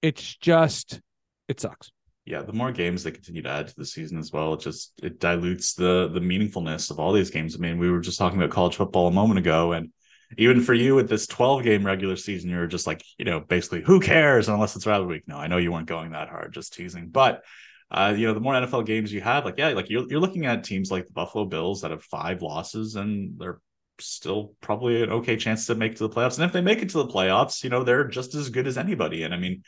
It's 0.00 0.36
just 0.36 1.02
it 1.46 1.60
sucks 1.60 1.90
yeah, 2.26 2.42
the 2.42 2.52
more 2.52 2.72
games 2.72 3.04
they 3.04 3.12
continue 3.12 3.42
to 3.42 3.48
add 3.48 3.68
to 3.68 3.76
the 3.76 3.86
season 3.86 4.18
as 4.18 4.32
well, 4.32 4.54
it 4.54 4.60
just 4.60 4.92
it 5.00 5.20
dilutes 5.20 5.74
the 5.74 6.08
the 6.08 6.20
meaningfulness 6.20 6.90
of 6.90 6.98
all 6.98 7.12
these 7.12 7.30
games. 7.30 7.54
I 7.54 7.58
mean, 7.58 7.78
we 7.78 7.88
were 7.88 8.00
just 8.00 8.18
talking 8.18 8.38
about 8.38 8.50
college 8.50 8.74
football 8.74 9.06
a 9.06 9.12
moment 9.12 9.38
ago, 9.38 9.72
and 9.72 9.90
even 10.36 10.60
for 10.60 10.74
you 10.74 10.96
with 10.96 11.08
this 11.08 11.28
12 11.28 11.62
game 11.62 11.86
regular 11.86 12.16
season, 12.16 12.50
you're 12.50 12.66
just 12.66 12.86
like, 12.86 13.04
you 13.16 13.24
know, 13.24 13.38
basically, 13.38 13.82
who 13.82 14.00
cares 14.00 14.48
unless 14.48 14.74
it's 14.74 14.86
rather 14.86 15.06
week? 15.06 15.22
No, 15.28 15.36
I 15.36 15.46
know 15.46 15.58
you 15.58 15.70
weren't 15.70 15.86
going 15.86 16.10
that 16.10 16.28
hard, 16.28 16.52
just 16.52 16.74
teasing. 16.74 17.10
But 17.10 17.44
uh, 17.92 18.12
you 18.16 18.26
know, 18.26 18.34
the 18.34 18.40
more 18.40 18.54
NFL 18.54 18.86
games 18.86 19.12
you 19.12 19.20
have, 19.20 19.44
like, 19.44 19.56
yeah, 19.56 19.68
like 19.68 19.88
you're 19.88 20.08
you're 20.10 20.20
looking 20.20 20.46
at 20.46 20.64
teams 20.64 20.90
like 20.90 21.06
the 21.06 21.12
Buffalo 21.12 21.44
Bills 21.44 21.82
that 21.82 21.92
have 21.92 22.02
five 22.02 22.42
losses 22.42 22.96
and 22.96 23.38
they're 23.38 23.60
still 24.00 24.52
probably 24.60 25.02
an 25.02 25.10
okay 25.10 25.36
chance 25.36 25.66
to 25.66 25.76
make 25.76 25.94
to 25.96 26.08
the 26.08 26.14
playoffs. 26.14 26.36
And 26.36 26.44
if 26.44 26.52
they 26.52 26.60
make 26.60 26.82
it 26.82 26.88
to 26.90 26.98
the 26.98 27.06
playoffs, 27.06 27.62
you 27.62 27.70
know, 27.70 27.84
they're 27.84 28.08
just 28.08 28.34
as 28.34 28.50
good 28.50 28.66
as 28.66 28.76
anybody. 28.76 29.22
And 29.22 29.32
I 29.32 29.38
mean, 29.38 29.62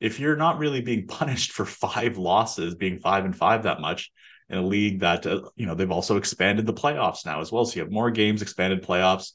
if 0.00 0.18
you're 0.18 0.36
not 0.36 0.58
really 0.58 0.80
being 0.80 1.06
punished 1.08 1.52
for 1.52 1.64
five 1.64 2.16
losses, 2.18 2.74
being 2.74 2.98
five 2.98 3.24
and 3.24 3.36
five 3.36 3.64
that 3.64 3.80
much 3.80 4.10
in 4.48 4.58
a 4.58 4.66
league 4.66 5.00
that 5.00 5.26
uh, 5.26 5.42
you 5.54 5.66
know 5.66 5.74
they've 5.74 5.90
also 5.90 6.16
expanded 6.16 6.66
the 6.66 6.74
playoffs 6.74 7.24
now 7.24 7.40
as 7.40 7.52
well, 7.52 7.64
so 7.64 7.76
you 7.76 7.82
have 7.82 7.92
more 7.92 8.10
games, 8.10 8.42
expanded 8.42 8.82
playoffs, 8.82 9.32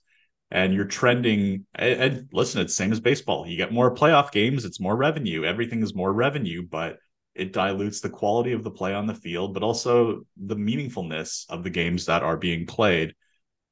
and 0.51 0.73
you're 0.73 0.85
trending. 0.85 1.65
And, 1.75 2.01
and 2.01 2.29
listen, 2.33 2.61
it's 2.61 2.75
same 2.75 2.91
as 2.91 2.99
baseball. 2.99 3.47
You 3.47 3.55
get 3.55 3.71
more 3.71 3.95
playoff 3.95 4.31
games, 4.31 4.65
it's 4.65 4.79
more 4.79 4.95
revenue. 4.95 5.45
Everything 5.45 5.81
is 5.81 5.95
more 5.95 6.11
revenue, 6.11 6.63
but 6.63 6.97
it 7.33 7.53
dilutes 7.53 7.99
the 7.99 8.09
quality 8.09 8.53
of 8.53 8.63
the 8.63 8.71
play 8.71 8.93
on 8.93 9.07
the 9.07 9.13
field, 9.13 9.53
but 9.53 9.63
also 9.63 10.21
the 10.37 10.55
meaningfulness 10.55 11.45
of 11.49 11.63
the 11.63 11.69
games 11.69 12.05
that 12.05 12.23
are 12.23 12.37
being 12.37 12.65
played 12.65 13.13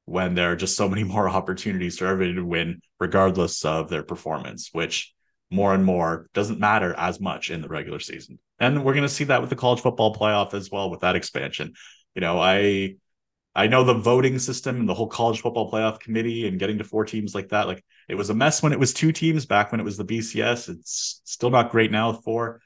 when 0.06 0.36
there 0.36 0.52
are 0.52 0.56
just 0.56 0.76
so 0.76 0.90
many 0.90 1.04
more 1.16 1.30
opportunities 1.30 1.98
for 1.98 2.06
everybody 2.06 2.36
to 2.36 2.46
win, 2.46 2.82
regardless 3.00 3.64
of 3.66 3.90
their 3.90 4.04
performance, 4.04 4.70
which 4.74 5.14
more 5.54 5.74
and 5.74 5.86
more 5.86 6.28
doesn't 6.34 6.60
matter 6.60 6.94
as 6.98 7.20
much 7.20 7.52
in 7.52 7.62
the 7.62 7.68
regular 7.68 8.00
season. 8.00 8.40
And 8.60 8.84
we're 8.84 8.94
going 8.94 9.08
to 9.08 9.14
see 9.14 9.26
that 9.26 9.42
with 9.42 9.50
the 9.50 9.56
college 9.56 9.82
football 9.82 10.16
playoff 10.16 10.54
as 10.54 10.72
well 10.72 10.90
with 10.90 11.02
that 11.02 11.16
expansion. 11.16 11.74
You 12.16 12.22
know, 12.22 12.40
I 12.40 12.96
I 13.56 13.68
know 13.68 13.84
the 13.84 13.94
voting 13.94 14.40
system 14.40 14.80
and 14.80 14.90
the 14.90 14.96
whole 14.96 15.08
college 15.08 15.42
football 15.42 15.72
playoff 15.72 16.00
committee 16.00 16.48
and 16.48 16.58
getting 16.58 16.80
to 16.80 16.84
four 16.84 17.06
teams 17.06 17.36
like 17.36 17.50
that. 17.50 17.68
Like 17.68 17.84
it 18.10 18.16
was 18.16 18.32
a 18.32 18.34
mess 18.34 18.64
when 18.64 18.74
it 18.74 18.80
was 18.80 18.94
two 18.94 19.12
teams 19.12 19.46
back 19.46 19.72
when 19.72 19.80
it 19.80 19.84
was 19.84 19.98
the 19.98 20.06
BCS. 20.06 20.70
It's 20.70 21.22
still 21.24 21.52
not 21.52 21.72
great 21.72 21.92
now 21.92 22.12
with 22.12 22.24
four. 22.24 22.62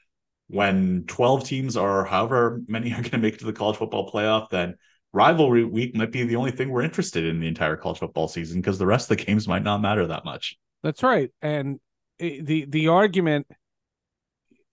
When 0.48 1.04
12 1.06 1.44
teams 1.44 1.76
or 1.76 2.06
however 2.06 2.62
many 2.68 2.92
are 2.92 3.02
going 3.02 3.10
to 3.10 3.18
make 3.18 3.34
it 3.34 3.40
to 3.40 3.46
the 3.46 3.52
college 3.52 3.76
football 3.76 4.10
playoff, 4.10 4.48
then 4.48 4.76
rivalry 5.12 5.64
week 5.64 5.94
might 5.94 6.12
be 6.12 6.24
the 6.24 6.36
only 6.36 6.52
thing 6.52 6.70
we're 6.70 6.82
interested 6.82 7.24
in 7.24 7.40
the 7.40 7.48
entire 7.48 7.76
college 7.76 7.98
football 7.98 8.28
season 8.28 8.60
because 8.60 8.78
the 8.78 8.86
rest 8.86 9.10
of 9.10 9.18
the 9.18 9.24
games 9.24 9.46
might 9.46 9.62
not 9.62 9.82
matter 9.82 10.06
that 10.06 10.24
much. 10.24 10.56
That's 10.82 11.02
right. 11.02 11.30
And 11.42 11.80
the 12.18 12.66
the 12.68 12.88
argument, 12.88 13.46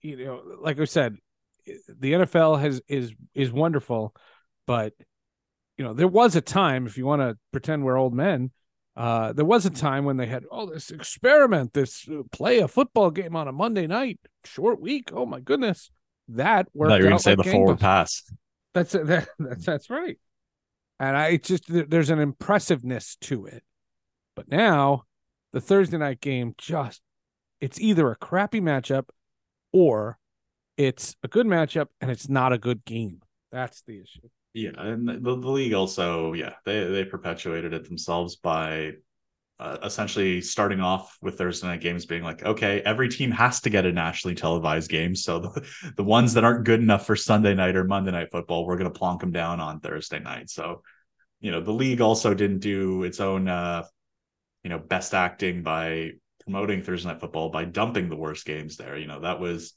you 0.00 0.24
know, 0.24 0.42
like 0.60 0.80
I 0.80 0.84
said, 0.84 1.16
the 1.88 2.12
NFL 2.12 2.60
has 2.60 2.80
is 2.88 3.12
is 3.34 3.52
wonderful, 3.52 4.14
but 4.66 4.92
you 5.76 5.84
know 5.84 5.94
there 5.94 6.08
was 6.08 6.36
a 6.36 6.40
time 6.40 6.86
if 6.86 6.96
you 6.96 7.06
want 7.06 7.22
to 7.22 7.36
pretend 7.52 7.84
we're 7.84 7.98
old 7.98 8.14
men. 8.14 8.50
Uh, 8.96 9.34
there 9.34 9.44
was 9.44 9.66
a 9.66 9.70
time 9.70 10.06
when 10.06 10.16
they 10.16 10.26
had 10.26 10.44
oh 10.50 10.66
this 10.66 10.90
experiment, 10.90 11.72
this 11.74 12.08
uh, 12.08 12.22
play 12.32 12.60
a 12.60 12.68
football 12.68 13.10
game 13.10 13.36
on 13.36 13.46
a 13.46 13.52
Monday 13.52 13.86
night, 13.86 14.18
short 14.44 14.80
week. 14.80 15.10
Oh 15.12 15.26
my 15.26 15.40
goodness, 15.40 15.90
that 16.28 16.68
worked. 16.72 16.92
you're 16.92 17.02
going 17.02 17.16
to 17.16 17.22
say 17.22 17.34
the 17.34 17.44
forward 17.44 17.78
pass. 17.78 18.22
That's 18.74 18.92
that, 18.92 19.28
that's 19.38 19.66
that's 19.66 19.90
right. 19.90 20.18
And 20.98 21.16
I 21.16 21.36
just 21.36 21.64
there's 21.68 22.10
an 22.10 22.20
impressiveness 22.20 23.16
to 23.22 23.46
it. 23.46 23.62
But 24.34 24.48
now 24.48 25.04
the 25.52 25.60
Thursday 25.60 25.98
night 25.98 26.20
game 26.20 26.54
just 26.56 27.02
it's 27.60 27.80
either 27.80 28.10
a 28.10 28.16
crappy 28.16 28.60
matchup 28.60 29.08
or 29.72 30.18
it's 30.76 31.16
a 31.22 31.28
good 31.28 31.46
matchup 31.46 31.86
and 32.00 32.10
it's 32.10 32.28
not 32.28 32.52
a 32.52 32.58
good 32.58 32.84
game. 32.84 33.22
That's 33.52 33.82
the 33.82 34.00
issue. 34.00 34.28
Yeah, 34.54 34.70
and 34.76 35.08
the, 35.08 35.18
the 35.18 35.50
league 35.50 35.74
also, 35.74 36.32
yeah, 36.32 36.54
they 36.64 36.84
they 36.84 37.04
perpetuated 37.04 37.74
it 37.74 37.86
themselves 37.86 38.36
by 38.36 38.92
uh, 39.58 39.78
essentially 39.82 40.40
starting 40.40 40.80
off 40.80 41.16
with 41.22 41.38
Thursday 41.38 41.66
night 41.66 41.80
games 41.80 42.04
being 42.04 42.22
like, 42.22 42.42
okay, 42.42 42.82
every 42.82 43.08
team 43.08 43.30
has 43.30 43.60
to 43.60 43.70
get 43.70 43.86
a 43.86 43.92
nationally 43.92 44.34
televised 44.34 44.90
game. 44.90 45.14
So 45.14 45.38
the, 45.38 45.92
the 45.96 46.04
ones 46.04 46.34
that 46.34 46.44
aren't 46.44 46.64
good 46.64 46.80
enough 46.80 47.06
for 47.06 47.16
Sunday 47.16 47.54
night 47.54 47.76
or 47.76 47.84
Monday 47.84 48.10
night 48.10 48.30
football, 48.30 48.66
we're 48.66 48.76
going 48.76 48.92
to 48.92 48.98
plonk 48.98 49.20
them 49.20 49.32
down 49.32 49.60
on 49.60 49.80
Thursday 49.80 50.18
night. 50.18 50.50
So, 50.50 50.82
you 51.40 51.50
know, 51.50 51.60
the 51.62 51.72
league 51.72 52.02
also 52.02 52.34
didn't 52.34 52.58
do 52.58 53.04
its 53.04 53.18
own, 53.18 53.48
uh, 53.48 53.84
you 54.62 54.68
know, 54.68 54.78
best 54.78 55.14
acting 55.14 55.62
by 55.62 56.12
promoting 56.46 56.80
Thursday 56.80 57.08
night 57.08 57.20
football 57.20 57.50
by 57.50 57.64
dumping 57.64 58.08
the 58.08 58.16
worst 58.16 58.46
games 58.46 58.76
there. 58.76 58.96
You 58.96 59.08
know, 59.08 59.20
that 59.20 59.40
was 59.40 59.74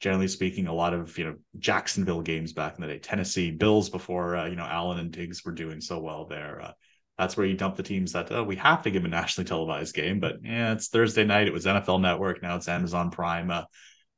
generally 0.00 0.28
speaking 0.28 0.66
a 0.66 0.74
lot 0.74 0.92
of, 0.92 1.16
you 1.16 1.24
know, 1.24 1.36
Jacksonville 1.58 2.22
games 2.22 2.52
back 2.52 2.74
in 2.74 2.82
the 2.82 2.88
day, 2.88 2.98
Tennessee 2.98 3.52
Bills 3.52 3.88
before, 3.88 4.36
uh, 4.36 4.46
you 4.46 4.56
know, 4.56 4.64
Allen 4.64 4.98
and 4.98 5.12
Diggs 5.12 5.44
were 5.44 5.52
doing 5.52 5.80
so 5.80 6.00
well 6.00 6.26
there. 6.26 6.60
Uh, 6.60 6.72
that's 7.16 7.36
where 7.36 7.46
you 7.46 7.56
dump 7.56 7.76
the 7.76 7.82
teams 7.82 8.12
that 8.12 8.30
oh, 8.30 8.44
we 8.44 8.56
have 8.56 8.82
to 8.82 8.90
give 8.90 9.04
a 9.04 9.08
nationally 9.08 9.46
televised 9.46 9.94
game. 9.94 10.20
But 10.20 10.36
yeah, 10.42 10.72
it's 10.72 10.88
Thursday 10.88 11.24
night. 11.24 11.48
It 11.48 11.52
was 11.52 11.66
NFL 11.66 12.00
Network. 12.00 12.42
Now 12.42 12.56
it's 12.56 12.68
Amazon 12.68 13.10
Prime. 13.10 13.50
Uh, 13.50 13.64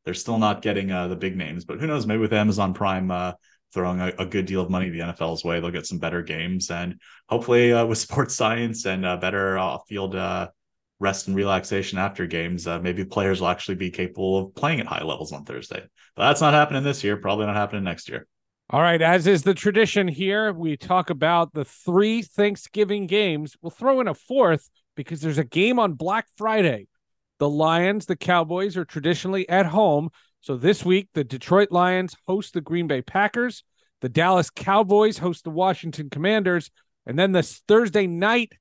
they're 0.04 0.14
still 0.14 0.38
not 0.38 0.62
getting 0.62 0.90
uh, 0.90 1.08
the 1.08 1.16
big 1.16 1.36
names, 1.36 1.64
but 1.64 1.80
who 1.80 1.86
knows? 1.86 2.06
Maybe 2.06 2.20
with 2.20 2.32
Amazon 2.32 2.72
Prime 2.74 3.10
uh, 3.10 3.32
throwing 3.72 4.00
a, 4.00 4.12
a, 4.18 4.26
good 4.26 4.46
deal 4.46 4.62
of 4.62 4.70
money 4.70 4.88
the 4.88 5.00
NFL's 5.00 5.44
way, 5.44 5.60
they'll 5.60 5.70
get 5.70 5.86
some 5.86 5.98
better 5.98 6.22
games. 6.22 6.70
And 6.70 7.00
hopefully, 7.28 7.72
uh, 7.72 7.84
with 7.86 7.98
sports 7.98 8.34
science 8.34 8.86
and 8.86 9.02
better 9.20 9.58
off 9.58 9.86
field 9.88 10.16
uh, 10.16 10.48
rest 11.00 11.26
and 11.26 11.36
relaxation 11.36 11.98
after 11.98 12.26
games, 12.26 12.66
uh, 12.66 12.78
maybe 12.78 13.04
players 13.04 13.40
will 13.40 13.48
actually 13.48 13.74
be 13.74 13.90
capable 13.90 14.38
of 14.38 14.54
playing 14.54 14.80
at 14.80 14.86
high 14.86 15.02
levels 15.02 15.32
on 15.32 15.44
Thursday. 15.44 15.82
But 16.14 16.28
that's 16.28 16.40
not 16.40 16.54
happening 16.54 16.84
this 16.84 17.02
year. 17.02 17.16
Probably 17.16 17.46
not 17.46 17.56
happening 17.56 17.84
next 17.84 18.08
year. 18.08 18.26
All 18.68 18.80
right, 18.80 19.02
as 19.02 19.26
is 19.26 19.42
the 19.42 19.54
tradition 19.54 20.06
here, 20.06 20.52
we 20.52 20.76
talk 20.76 21.10
about 21.10 21.52
the 21.52 21.64
three 21.64 22.22
Thanksgiving 22.22 23.08
games. 23.08 23.56
We'll 23.60 23.70
throw 23.70 24.00
in 24.00 24.06
a 24.06 24.14
fourth 24.14 24.70
because 24.94 25.20
there's 25.20 25.38
a 25.38 25.44
game 25.44 25.80
on 25.80 25.94
Black 25.94 26.26
Friday. 26.36 26.86
The 27.40 27.48
Lions, 27.48 28.06
the 28.06 28.14
Cowboys 28.14 28.76
are 28.76 28.84
traditionally 28.84 29.48
at 29.48 29.66
home. 29.66 30.10
So 30.42 30.56
this 30.56 30.84
week, 30.84 31.08
the 31.14 31.24
Detroit 31.24 31.72
Lions 31.72 32.14
host 32.28 32.54
the 32.54 32.60
Green 32.60 32.86
Bay 32.86 33.02
Packers. 33.02 33.64
The 34.02 34.08
Dallas 34.08 34.50
Cowboys 34.50 35.18
host 35.18 35.42
the 35.44 35.50
Washington 35.50 36.08
Commanders. 36.08 36.70
And 37.06 37.18
then 37.18 37.32
this 37.32 37.62
Thursday 37.66 38.06
night 38.06 38.52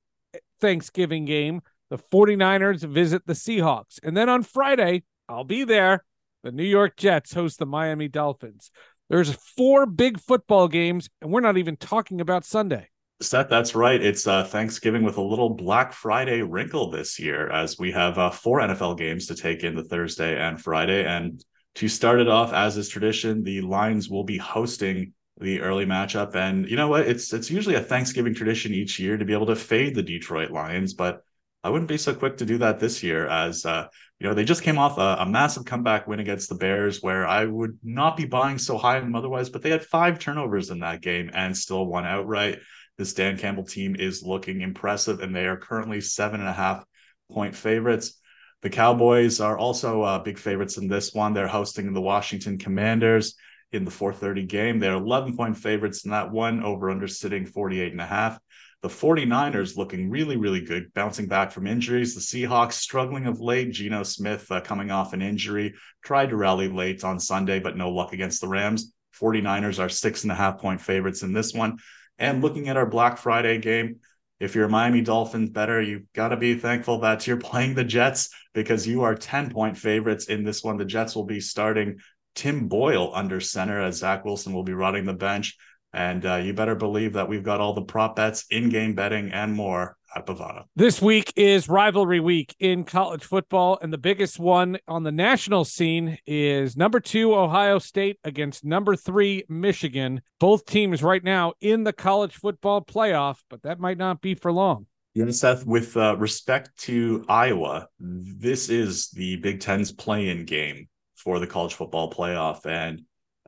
Thanksgiving 0.60 1.24
game, 1.24 1.60
the 1.90 1.98
49ers 1.98 2.82
visit 2.82 3.26
the 3.26 3.34
Seahawks. 3.34 3.98
And 4.02 4.16
then 4.16 4.28
on 4.28 4.42
Friday, 4.42 5.02
I'll 5.28 5.44
be 5.44 5.64
there. 5.64 6.04
The 6.42 6.52
New 6.52 6.64
York 6.64 6.96
Jets 6.96 7.34
host 7.34 7.58
the 7.58 7.66
Miami 7.66 8.08
Dolphins. 8.08 8.70
There's 9.10 9.32
four 9.56 9.86
big 9.86 10.18
football 10.18 10.68
games, 10.68 11.10
and 11.20 11.30
we're 11.30 11.40
not 11.40 11.58
even 11.58 11.76
talking 11.76 12.20
about 12.20 12.44
Sunday. 12.44 12.88
Seth, 13.20 13.50
that's 13.50 13.74
right. 13.74 14.02
It's 14.02 14.26
uh, 14.26 14.44
Thanksgiving 14.44 15.02
with 15.02 15.18
a 15.18 15.22
little 15.22 15.50
Black 15.50 15.92
Friday 15.92 16.40
wrinkle 16.40 16.90
this 16.90 17.18
year, 17.18 17.50
as 17.50 17.78
we 17.78 17.92
have 17.92 18.16
uh, 18.18 18.30
four 18.30 18.60
NFL 18.60 18.96
games 18.96 19.26
to 19.26 19.34
take 19.34 19.62
in 19.62 19.74
the 19.74 19.84
Thursday 19.84 20.38
and 20.38 20.58
Friday. 20.58 21.04
And 21.04 21.44
to 21.74 21.88
start 21.88 22.20
it 22.20 22.28
off, 22.28 22.54
as 22.54 22.78
is 22.78 22.88
tradition, 22.88 23.42
the 23.42 23.60
Lions 23.60 24.08
will 24.08 24.24
be 24.24 24.38
hosting 24.38 25.12
the 25.38 25.60
early 25.60 25.84
matchup. 25.84 26.34
And 26.34 26.68
you 26.68 26.76
know 26.76 26.88
what? 26.88 27.06
It's 27.06 27.32
it's 27.32 27.50
usually 27.50 27.74
a 27.74 27.80
Thanksgiving 27.80 28.34
tradition 28.34 28.72
each 28.72 28.98
year 28.98 29.18
to 29.18 29.24
be 29.24 29.34
able 29.34 29.46
to 29.46 29.56
fade 29.56 29.94
the 29.94 30.02
Detroit 30.02 30.50
Lions, 30.50 30.94
but 30.94 31.22
I 31.62 31.68
wouldn't 31.68 31.88
be 31.88 31.98
so 31.98 32.14
quick 32.14 32.38
to 32.38 32.46
do 32.46 32.58
that 32.58 32.80
this 32.80 33.02
year, 33.02 33.26
as 33.26 33.66
uh, 33.66 33.88
you 34.18 34.26
know 34.26 34.34
they 34.34 34.44
just 34.44 34.62
came 34.62 34.78
off 34.78 34.96
a, 34.96 35.18
a, 35.20 35.26
massive 35.26 35.66
comeback 35.66 36.06
win 36.06 36.20
against 36.20 36.48
the 36.48 36.54
Bears, 36.54 37.02
where 37.02 37.26
I 37.26 37.44
would 37.44 37.78
not 37.82 38.16
be 38.16 38.24
buying 38.24 38.56
so 38.56 38.78
high 38.78 38.96
on 38.96 39.02
them 39.02 39.14
otherwise. 39.14 39.50
But 39.50 39.62
they 39.62 39.70
had 39.70 39.84
five 39.84 40.18
turnovers 40.18 40.70
in 40.70 40.80
that 40.80 41.02
game 41.02 41.30
and 41.34 41.56
still 41.56 41.84
won 41.84 42.06
outright. 42.06 42.60
This 42.96 43.12
Dan 43.12 43.36
Campbell 43.36 43.64
team 43.64 43.94
is 43.94 44.22
looking 44.22 44.62
impressive, 44.62 45.20
and 45.20 45.36
they 45.36 45.46
are 45.46 45.56
currently 45.56 46.00
seven 46.00 46.40
and 46.40 46.48
a 46.48 46.52
half 46.52 46.82
point 47.30 47.54
favorites. 47.54 48.18
The 48.62 48.70
Cowboys 48.70 49.40
are 49.40 49.58
also 49.58 50.02
uh, 50.02 50.18
big 50.18 50.38
favorites 50.38 50.78
in 50.78 50.88
this 50.88 51.12
one. 51.12 51.34
They're 51.34 51.48
hosting 51.48 51.92
the 51.92 52.00
Washington 52.00 52.56
Commanders 52.56 53.34
in 53.72 53.84
the 53.84 53.90
4:30 53.90 54.48
game. 54.48 54.78
They're 54.78 54.94
11 54.94 55.36
point 55.36 55.58
favorites 55.58 56.04
in 56.04 56.10
that 56.10 56.30
one, 56.30 56.62
over 56.62 56.90
under 56.90 57.06
sitting 57.06 57.44
48 57.44 57.92
and 57.92 58.00
a 58.00 58.06
half. 58.06 58.38
The 58.82 58.88
49ers 58.88 59.76
looking 59.76 60.08
really, 60.08 60.38
really 60.38 60.62
good, 60.62 60.94
bouncing 60.94 61.26
back 61.26 61.52
from 61.52 61.66
injuries. 61.66 62.14
The 62.14 62.20
Seahawks 62.20 62.72
struggling 62.72 63.26
of 63.26 63.40
late. 63.40 63.72
Geno 63.72 64.02
Smith 64.02 64.50
uh, 64.50 64.62
coming 64.62 64.90
off 64.90 65.12
an 65.12 65.20
injury, 65.20 65.74
tried 66.02 66.30
to 66.30 66.36
rally 66.36 66.68
late 66.68 67.04
on 67.04 67.20
Sunday, 67.20 67.58
but 67.58 67.76
no 67.76 67.90
luck 67.90 68.14
against 68.14 68.40
the 68.40 68.48
Rams. 68.48 68.94
49ers 69.20 69.78
are 69.78 69.90
six 69.90 70.22
and 70.22 70.32
a 70.32 70.34
half 70.34 70.58
point 70.58 70.80
favorites 70.80 71.22
in 71.22 71.34
this 71.34 71.52
one. 71.52 71.76
And 72.18 72.42
looking 72.42 72.68
at 72.68 72.76
our 72.78 72.86
Black 72.86 73.18
Friday 73.18 73.58
game, 73.58 73.96
if 74.38 74.54
you're 74.54 74.64
a 74.64 74.70
Miami 74.70 75.02
Dolphins 75.02 75.50
better, 75.50 75.82
you've 75.82 76.10
got 76.14 76.28
to 76.28 76.36
be 76.36 76.54
thankful 76.54 77.00
that 77.00 77.26
you're 77.26 77.36
playing 77.50 77.74
the 77.74 77.84
Jets 77.84 78.30
because 78.54 78.86
you 78.86 79.02
are 79.02 79.14
10 79.14 79.50
point 79.50 79.76
favorites 79.76 80.26
in 80.26 80.42
this 80.42 80.64
one. 80.64 80.78
The 80.78 80.86
Jets 80.86 81.14
will 81.14 81.26
be 81.26 81.40
starting 81.40 81.98
Tim 82.34 82.68
Boyle 82.68 83.12
under 83.14 83.40
center 83.40 83.80
as 83.80 83.98
Zach 83.98 84.24
Wilson 84.24 84.54
will 84.54 84.62
be 84.62 84.72
running 84.72 85.04
the 85.04 85.12
bench. 85.12 85.56
And 85.92 86.24
uh, 86.24 86.36
you 86.36 86.52
better 86.52 86.74
believe 86.74 87.14
that 87.14 87.28
we've 87.28 87.42
got 87.42 87.60
all 87.60 87.74
the 87.74 87.82
prop 87.82 88.16
bets, 88.16 88.46
in 88.50 88.68
game 88.68 88.94
betting, 88.94 89.32
and 89.32 89.52
more 89.52 89.96
at 90.14 90.26
Bovada. 90.26 90.64
This 90.76 91.00
week 91.00 91.32
is 91.36 91.68
rivalry 91.68 92.20
week 92.20 92.54
in 92.58 92.84
college 92.84 93.24
football. 93.24 93.78
And 93.80 93.92
the 93.92 93.98
biggest 93.98 94.38
one 94.38 94.78
on 94.88 95.02
the 95.02 95.12
national 95.12 95.64
scene 95.64 96.18
is 96.26 96.76
number 96.76 97.00
two, 97.00 97.34
Ohio 97.34 97.78
State 97.78 98.18
against 98.24 98.64
number 98.64 98.96
three, 98.96 99.44
Michigan. 99.48 100.22
Both 100.38 100.64
teams 100.66 101.02
right 101.02 101.22
now 101.22 101.54
in 101.60 101.84
the 101.84 101.92
college 101.92 102.34
football 102.34 102.84
playoff, 102.84 103.38
but 103.48 103.62
that 103.62 103.80
might 103.80 103.98
not 103.98 104.20
be 104.20 104.34
for 104.34 104.52
long. 104.52 104.86
Yeah, 105.14 105.30
Seth, 105.30 105.66
with 105.66 105.96
uh, 105.96 106.16
respect 106.18 106.70
to 106.78 107.24
Iowa, 107.28 107.88
this 107.98 108.68
is 108.68 109.10
the 109.10 109.36
Big 109.36 109.58
Ten's 109.58 109.90
play 109.90 110.28
in 110.28 110.44
game 110.44 110.88
for 111.16 111.40
the 111.40 111.48
college 111.48 111.74
football 111.74 112.12
playoff. 112.12 112.64
And 112.64 113.02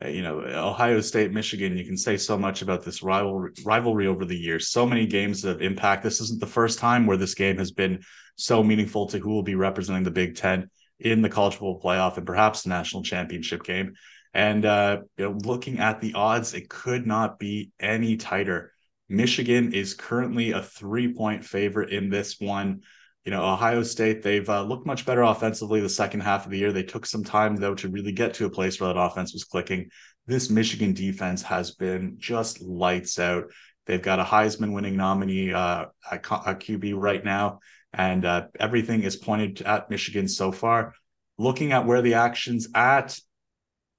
you 0.09 0.23
know 0.23 0.41
ohio 0.41 1.01
state 1.01 1.33
michigan 1.33 1.77
you 1.77 1.85
can 1.85 1.97
say 1.97 2.17
so 2.17 2.37
much 2.37 2.63
about 2.63 2.83
this 2.83 3.03
rivalry 3.03 3.53
rivalry 3.65 4.07
over 4.07 4.25
the 4.25 4.37
years. 4.37 4.69
So 4.69 4.87
many 4.87 5.07
games 5.07 5.45
of 5.45 5.63
impact. 5.63 6.03
This 6.03 6.21
isn't 6.21 6.41
the 6.41 6.47
first 6.47 6.79
time 6.79 7.07
where 7.07 7.17
this 7.17 7.35
game 7.35 7.59
has 7.59 7.73
been 7.73 8.03
so 8.37 8.63
meaningful 8.63 9.07
to 9.09 9.19
who 9.19 9.31
will 9.31 9.43
be 9.43 9.55
representing 9.55 10.05
the 10.05 10.11
big 10.11 10.37
ten 10.37 10.71
in 10.99 11.23
the 11.23 11.29
college 11.29 11.55
football 11.55 11.81
playoff 11.81 12.17
and 12.17 12.27
perhaps 12.27 12.63
the 12.63 12.69
national 12.69 13.03
championship 13.03 13.65
game. 13.65 13.95
And 14.35 14.65
uh, 14.65 15.03
you 15.17 15.25
know, 15.25 15.39
looking 15.45 15.79
at 15.79 16.01
the 16.01 16.15
odds 16.15 16.55
it 16.55 16.69
could 16.69 17.07
not 17.07 17.39
be 17.39 17.71
any 17.81 18.17
tighter. 18.17 18.73
Michigan 19.09 19.73
is 19.73 19.95
currently 19.95 20.53
a 20.53 20.63
three 20.63 21.13
point 21.13 21.45
favorite 21.45 21.91
in 21.91 22.09
this 22.09 22.41
one 22.41 22.83
you 23.25 23.31
know, 23.31 23.45
Ohio 23.45 23.83
State, 23.85 24.23
they've 24.23 24.49
uh, 24.49 24.63
looked 24.63 24.87
much 24.87 25.07
better 25.07 25.23
offensively 25.23 25.81
the 25.81 25.89
second 25.89 26.21
half 26.21 26.45
of 26.45 26.51
the 26.51 26.59
year. 26.59 26.73
They 26.73 26.83
took 26.83 27.07
some 27.07 27.23
time, 27.23 27.55
though, 27.55 27.75
to 27.77 27.89
really 27.89 28.13
get 28.13 28.35
to 28.35 28.47
a 28.47 28.51
place 28.51 28.81
where 28.81 28.93
that 28.93 29.01
offense 29.01 29.33
was 29.33 29.45
clicking. 29.45 29.91
This 30.27 30.51
Michigan 30.51 30.93
defense 30.93 31.43
has 31.43 31.73
been 31.73 32.17
just 32.19 32.61
lights 32.61 33.19
out. 33.21 33.45
They've 33.87 34.03
got 34.03 34.21
a 34.21 34.25
Heisman 34.25 34.73
winning 34.73 34.97
nominee 34.97 35.53
uh, 35.53 35.87
at, 36.11 36.23
QB 36.23 36.95
right 36.97 37.25
now, 37.25 37.61
and 37.93 38.25
uh, 38.25 38.47
everything 38.59 39.03
is 39.03 39.17
pointed 39.17 39.63
at 39.63 39.91
Michigan 39.91 40.29
so 40.29 40.51
far. 40.51 40.95
Looking 41.39 41.73
at 41.73 41.87
where 41.87 42.03
the 42.03 42.15
action's 42.15 42.69
at, 42.75 43.19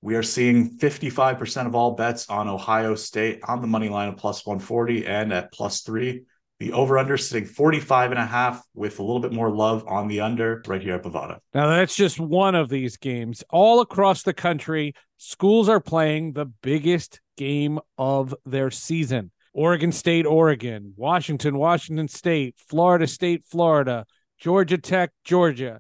we 0.02 0.16
are 0.16 0.24
seeing 0.24 0.78
55% 0.78 1.66
of 1.66 1.76
all 1.76 1.92
bets 1.92 2.30
on 2.30 2.50
Ohio 2.50 2.96
State 2.96 3.40
on 3.48 3.62
the 3.62 3.68
money 3.68 3.88
line 3.88 4.10
of 4.10 4.18
plus 4.18 4.46
140 4.46 5.06
and 5.08 5.32
at 5.32 5.52
plus 5.54 5.82
three. 5.82 6.24
The 6.60 6.72
over 6.72 6.98
under 6.98 7.18
sitting 7.18 7.48
45 7.48 8.12
and 8.12 8.20
a 8.20 8.26
half 8.26 8.64
with 8.74 9.00
a 9.00 9.04
little 9.04 9.20
bit 9.20 9.34
more 9.34 9.50
love 9.50 9.84
on 9.88 10.08
the 10.08 10.22
under 10.22 10.62
right 10.68 10.82
here 10.82 10.96
at 10.96 11.04
Bovada. 11.04 11.40
Now, 11.54 11.68
that's 11.68 11.96
just 11.96 12.20
one 12.20 12.56
of 12.56 12.70
these 12.70 12.98
games. 12.98 13.44
All 13.50 13.82
across 13.82 14.24
the 14.24 14.34
country, 14.34 14.94
schools 15.18 15.68
are 15.68 15.82
playing 15.82 16.34
the 16.34 16.46
biggest 16.46 17.20
game 17.38 17.80
of 17.98 18.34
their 18.46 18.72
season. 18.72 19.32
Oregon 19.54 19.92
State, 19.92 20.26
Oregon, 20.26 20.94
Washington, 20.96 21.58
Washington 21.58 22.08
State, 22.08 22.56
Florida 22.70 23.08
State, 23.08 23.46
Florida, 23.46 24.06
Georgia 24.40 24.78
Tech, 24.78 25.12
Georgia. 25.24 25.80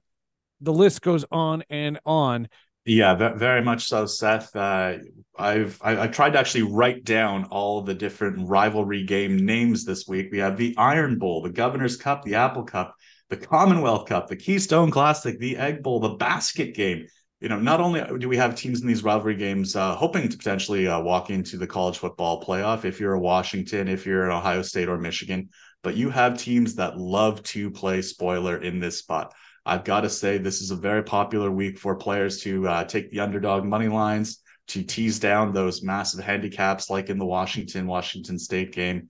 The 0.61 0.73
list 0.73 1.01
goes 1.01 1.25
on 1.31 1.63
and 1.69 1.99
on. 2.05 2.47
Yeah, 2.85 3.15
very 3.35 3.61
much 3.61 3.85
so, 3.85 4.05
Seth. 4.05 4.53
Uh, 4.55 4.97
I've 5.37 5.79
I, 5.81 6.03
I, 6.03 6.07
tried 6.07 6.31
to 6.31 6.39
actually 6.39 6.63
write 6.63 7.05
down 7.05 7.45
all 7.45 7.81
the 7.81 7.93
different 7.93 8.49
rivalry 8.49 9.03
game 9.03 9.37
names 9.45 9.85
this 9.85 10.05
week. 10.05 10.29
We 10.31 10.39
have 10.39 10.57
the 10.57 10.75
Iron 10.77 11.17
Bowl, 11.17 11.41
the 11.41 11.49
Governor's 11.49 11.95
Cup, 11.95 12.23
the 12.23 12.35
Apple 12.35 12.63
Cup, 12.63 12.93
the 13.29 13.37
Commonwealth 13.37 14.07
Cup, 14.07 14.27
the 14.27 14.35
Keystone 14.35 14.91
Classic, 14.91 15.39
the 15.39 15.55
Egg 15.55 15.81
Bowl, 15.81 16.01
the 16.01 16.15
Basket 16.15 16.75
Game. 16.75 17.07
You 17.39 17.47
know, 17.47 17.59
not 17.59 17.79
only 17.79 18.03
do 18.19 18.27
we 18.27 18.37
have 18.37 18.55
teams 18.55 18.81
in 18.81 18.87
these 18.87 19.03
rivalry 19.03 19.35
games 19.35 19.77
uh, 19.77 19.95
hoping 19.95 20.27
to 20.27 20.37
potentially 20.37 20.85
uh, 20.87 20.99
walk 20.99 21.29
into 21.29 21.57
the 21.57 21.67
college 21.67 21.97
football 21.97 22.43
playoff, 22.43 22.83
if 22.83 22.99
you're 22.99 23.13
a 23.13 23.19
Washington, 23.19 23.87
if 23.87 24.05
you're 24.05 24.25
an 24.25 24.31
Ohio 24.31 24.61
State 24.61 24.89
or 24.89 24.97
Michigan, 24.97 25.49
but 25.83 25.95
you 25.95 26.09
have 26.09 26.37
teams 26.37 26.75
that 26.75 26.97
love 26.97 27.41
to 27.43 27.71
play 27.71 28.01
spoiler 28.01 28.57
in 28.57 28.79
this 28.79 28.99
spot. 28.99 29.33
I've 29.65 29.85
got 29.85 30.01
to 30.01 30.09
say, 30.09 30.37
this 30.37 30.61
is 30.61 30.71
a 30.71 30.75
very 30.75 31.03
popular 31.03 31.49
week 31.49 31.79
for 31.79 31.95
players 31.95 32.41
to 32.41 32.67
uh, 32.67 32.83
take 32.83 33.11
the 33.11 33.21
underdog 33.21 33.63
money 33.63 33.87
lines, 33.87 34.39
to 34.67 34.83
tease 34.83 35.19
down 35.19 35.53
those 35.53 35.83
massive 35.83 36.23
handicaps, 36.23 36.89
like 36.89 37.09
in 37.09 37.17
the 37.17 37.25
Washington 37.25 37.87
Washington 37.87 38.37
State 38.37 38.73
game. 38.73 39.09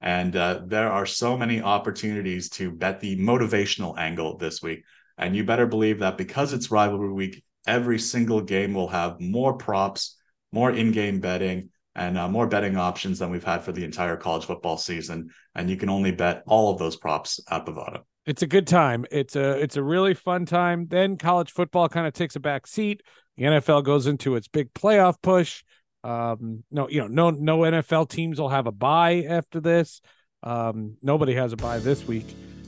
And 0.00 0.34
uh, 0.34 0.62
there 0.66 0.90
are 0.90 1.06
so 1.06 1.36
many 1.36 1.62
opportunities 1.62 2.48
to 2.50 2.72
bet 2.72 3.00
the 3.00 3.16
motivational 3.18 3.96
angle 3.96 4.36
this 4.36 4.60
week. 4.60 4.82
And 5.16 5.36
you 5.36 5.44
better 5.44 5.66
believe 5.66 6.00
that 6.00 6.18
because 6.18 6.52
it's 6.52 6.72
rivalry 6.72 7.12
week, 7.12 7.44
every 7.66 8.00
single 8.00 8.40
game 8.40 8.74
will 8.74 8.88
have 8.88 9.20
more 9.20 9.56
props, 9.56 10.16
more 10.50 10.72
in 10.72 10.90
game 10.90 11.20
betting, 11.20 11.70
and 11.94 12.18
uh, 12.18 12.28
more 12.28 12.48
betting 12.48 12.76
options 12.76 13.20
than 13.20 13.30
we've 13.30 13.44
had 13.44 13.62
for 13.62 13.70
the 13.70 13.84
entire 13.84 14.16
college 14.16 14.46
football 14.46 14.78
season. 14.78 15.30
And 15.54 15.70
you 15.70 15.76
can 15.76 15.90
only 15.90 16.10
bet 16.10 16.42
all 16.46 16.72
of 16.72 16.78
those 16.78 16.96
props 16.96 17.38
at 17.48 17.64
Bovada 17.64 18.02
it's 18.26 18.42
a 18.42 18.46
good 18.46 18.66
time. 18.66 19.04
It's 19.10 19.36
a 19.36 19.60
it's 19.60 19.76
a 19.76 19.82
really 19.82 20.14
fun 20.14 20.46
time. 20.46 20.86
Then 20.88 21.16
college 21.16 21.50
football 21.50 21.88
kind 21.88 22.06
of 22.06 22.12
takes 22.12 22.36
a 22.36 22.40
back 22.40 22.66
seat. 22.66 23.02
The 23.36 23.44
NFL 23.44 23.84
goes 23.84 24.06
into 24.06 24.36
its 24.36 24.48
big 24.48 24.72
playoff 24.74 25.16
push. 25.22 25.64
Um, 26.04 26.64
no, 26.70 26.88
you 26.88 27.00
know, 27.00 27.08
no 27.08 27.30
no 27.30 27.58
NFL 27.60 28.08
teams 28.08 28.40
will 28.40 28.48
have 28.48 28.66
a 28.66 28.72
bye 28.72 29.24
after 29.28 29.60
this. 29.60 30.00
Um, 30.42 30.96
nobody 31.02 31.34
has 31.34 31.52
a 31.52 31.56
bye 31.56 31.78
this 31.78 32.06
week. 32.06 32.26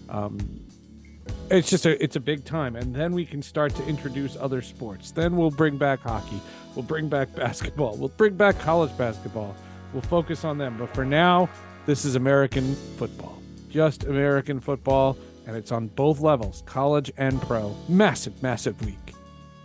Um, 0.09 0.39
it's 1.51 1.71
just 1.71 1.87
a 1.87 2.03
it's 2.03 2.17
a 2.17 2.21
big 2.21 2.45
time, 2.45 2.75
and 2.75 2.95
then 2.95 3.13
we 3.13 3.25
can 3.25 3.43
start 3.43 3.75
to 3.77 3.87
introduce 3.87 4.37
other 4.37 4.63
sports. 4.63 5.13
Then 5.13 5.37
we'll 5.37 5.51
bring 5.51 5.77
back 5.77 6.01
hockey. 6.01 6.41
We'll 6.75 6.85
bring 6.85 7.09
back 7.09 7.35
basketball. 7.37 7.97
We'll 7.97 8.09
bring 8.09 8.35
back 8.35 8.59
college 8.59 8.97
basketball. 8.97 9.55
We'll 9.93 10.03
focus 10.03 10.45
on 10.45 10.59
them. 10.59 10.77
But 10.79 10.93
for 10.95 11.05
now, 11.05 11.49
this 11.87 12.05
is 12.05 12.17
American 12.17 12.75
football. 12.97 13.41
Just 13.71 14.05
American 14.05 14.61
football 14.61 15.17
and 15.47 15.57
it's 15.57 15.73
on 15.73 15.89
both 15.89 16.21
levels, 16.21 16.63
college 16.67 17.13
and 17.17 17.41
pro. 17.43 17.75
Massive, 17.89 18.43
massive 18.43 18.85
week. 18.85 19.15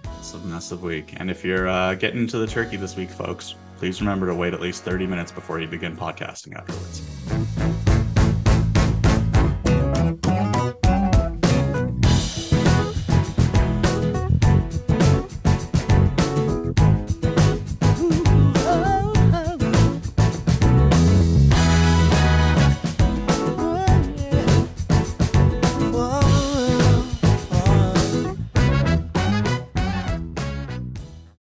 A 0.06 0.38
massive 0.40 0.84
week. 0.84 1.14
And 1.18 1.32
if 1.32 1.44
you're 1.44 1.68
uh, 1.68 1.96
getting 1.96 2.20
into 2.20 2.38
the 2.38 2.48
turkey 2.48 2.78
this 2.78 2.96
week, 2.96 3.10
folks, 3.10 3.56
please 3.78 4.02
remember 4.02 4.28
to 4.28 4.36
wait 4.36 4.54
at 4.54 4.62
least 4.62 4.84
30 4.84 5.08
minutes 5.08 5.32
before 5.32 5.60
you 5.60 5.68
begin 5.68 5.96
podcasting 5.96 6.56
afterwards. 6.56 7.79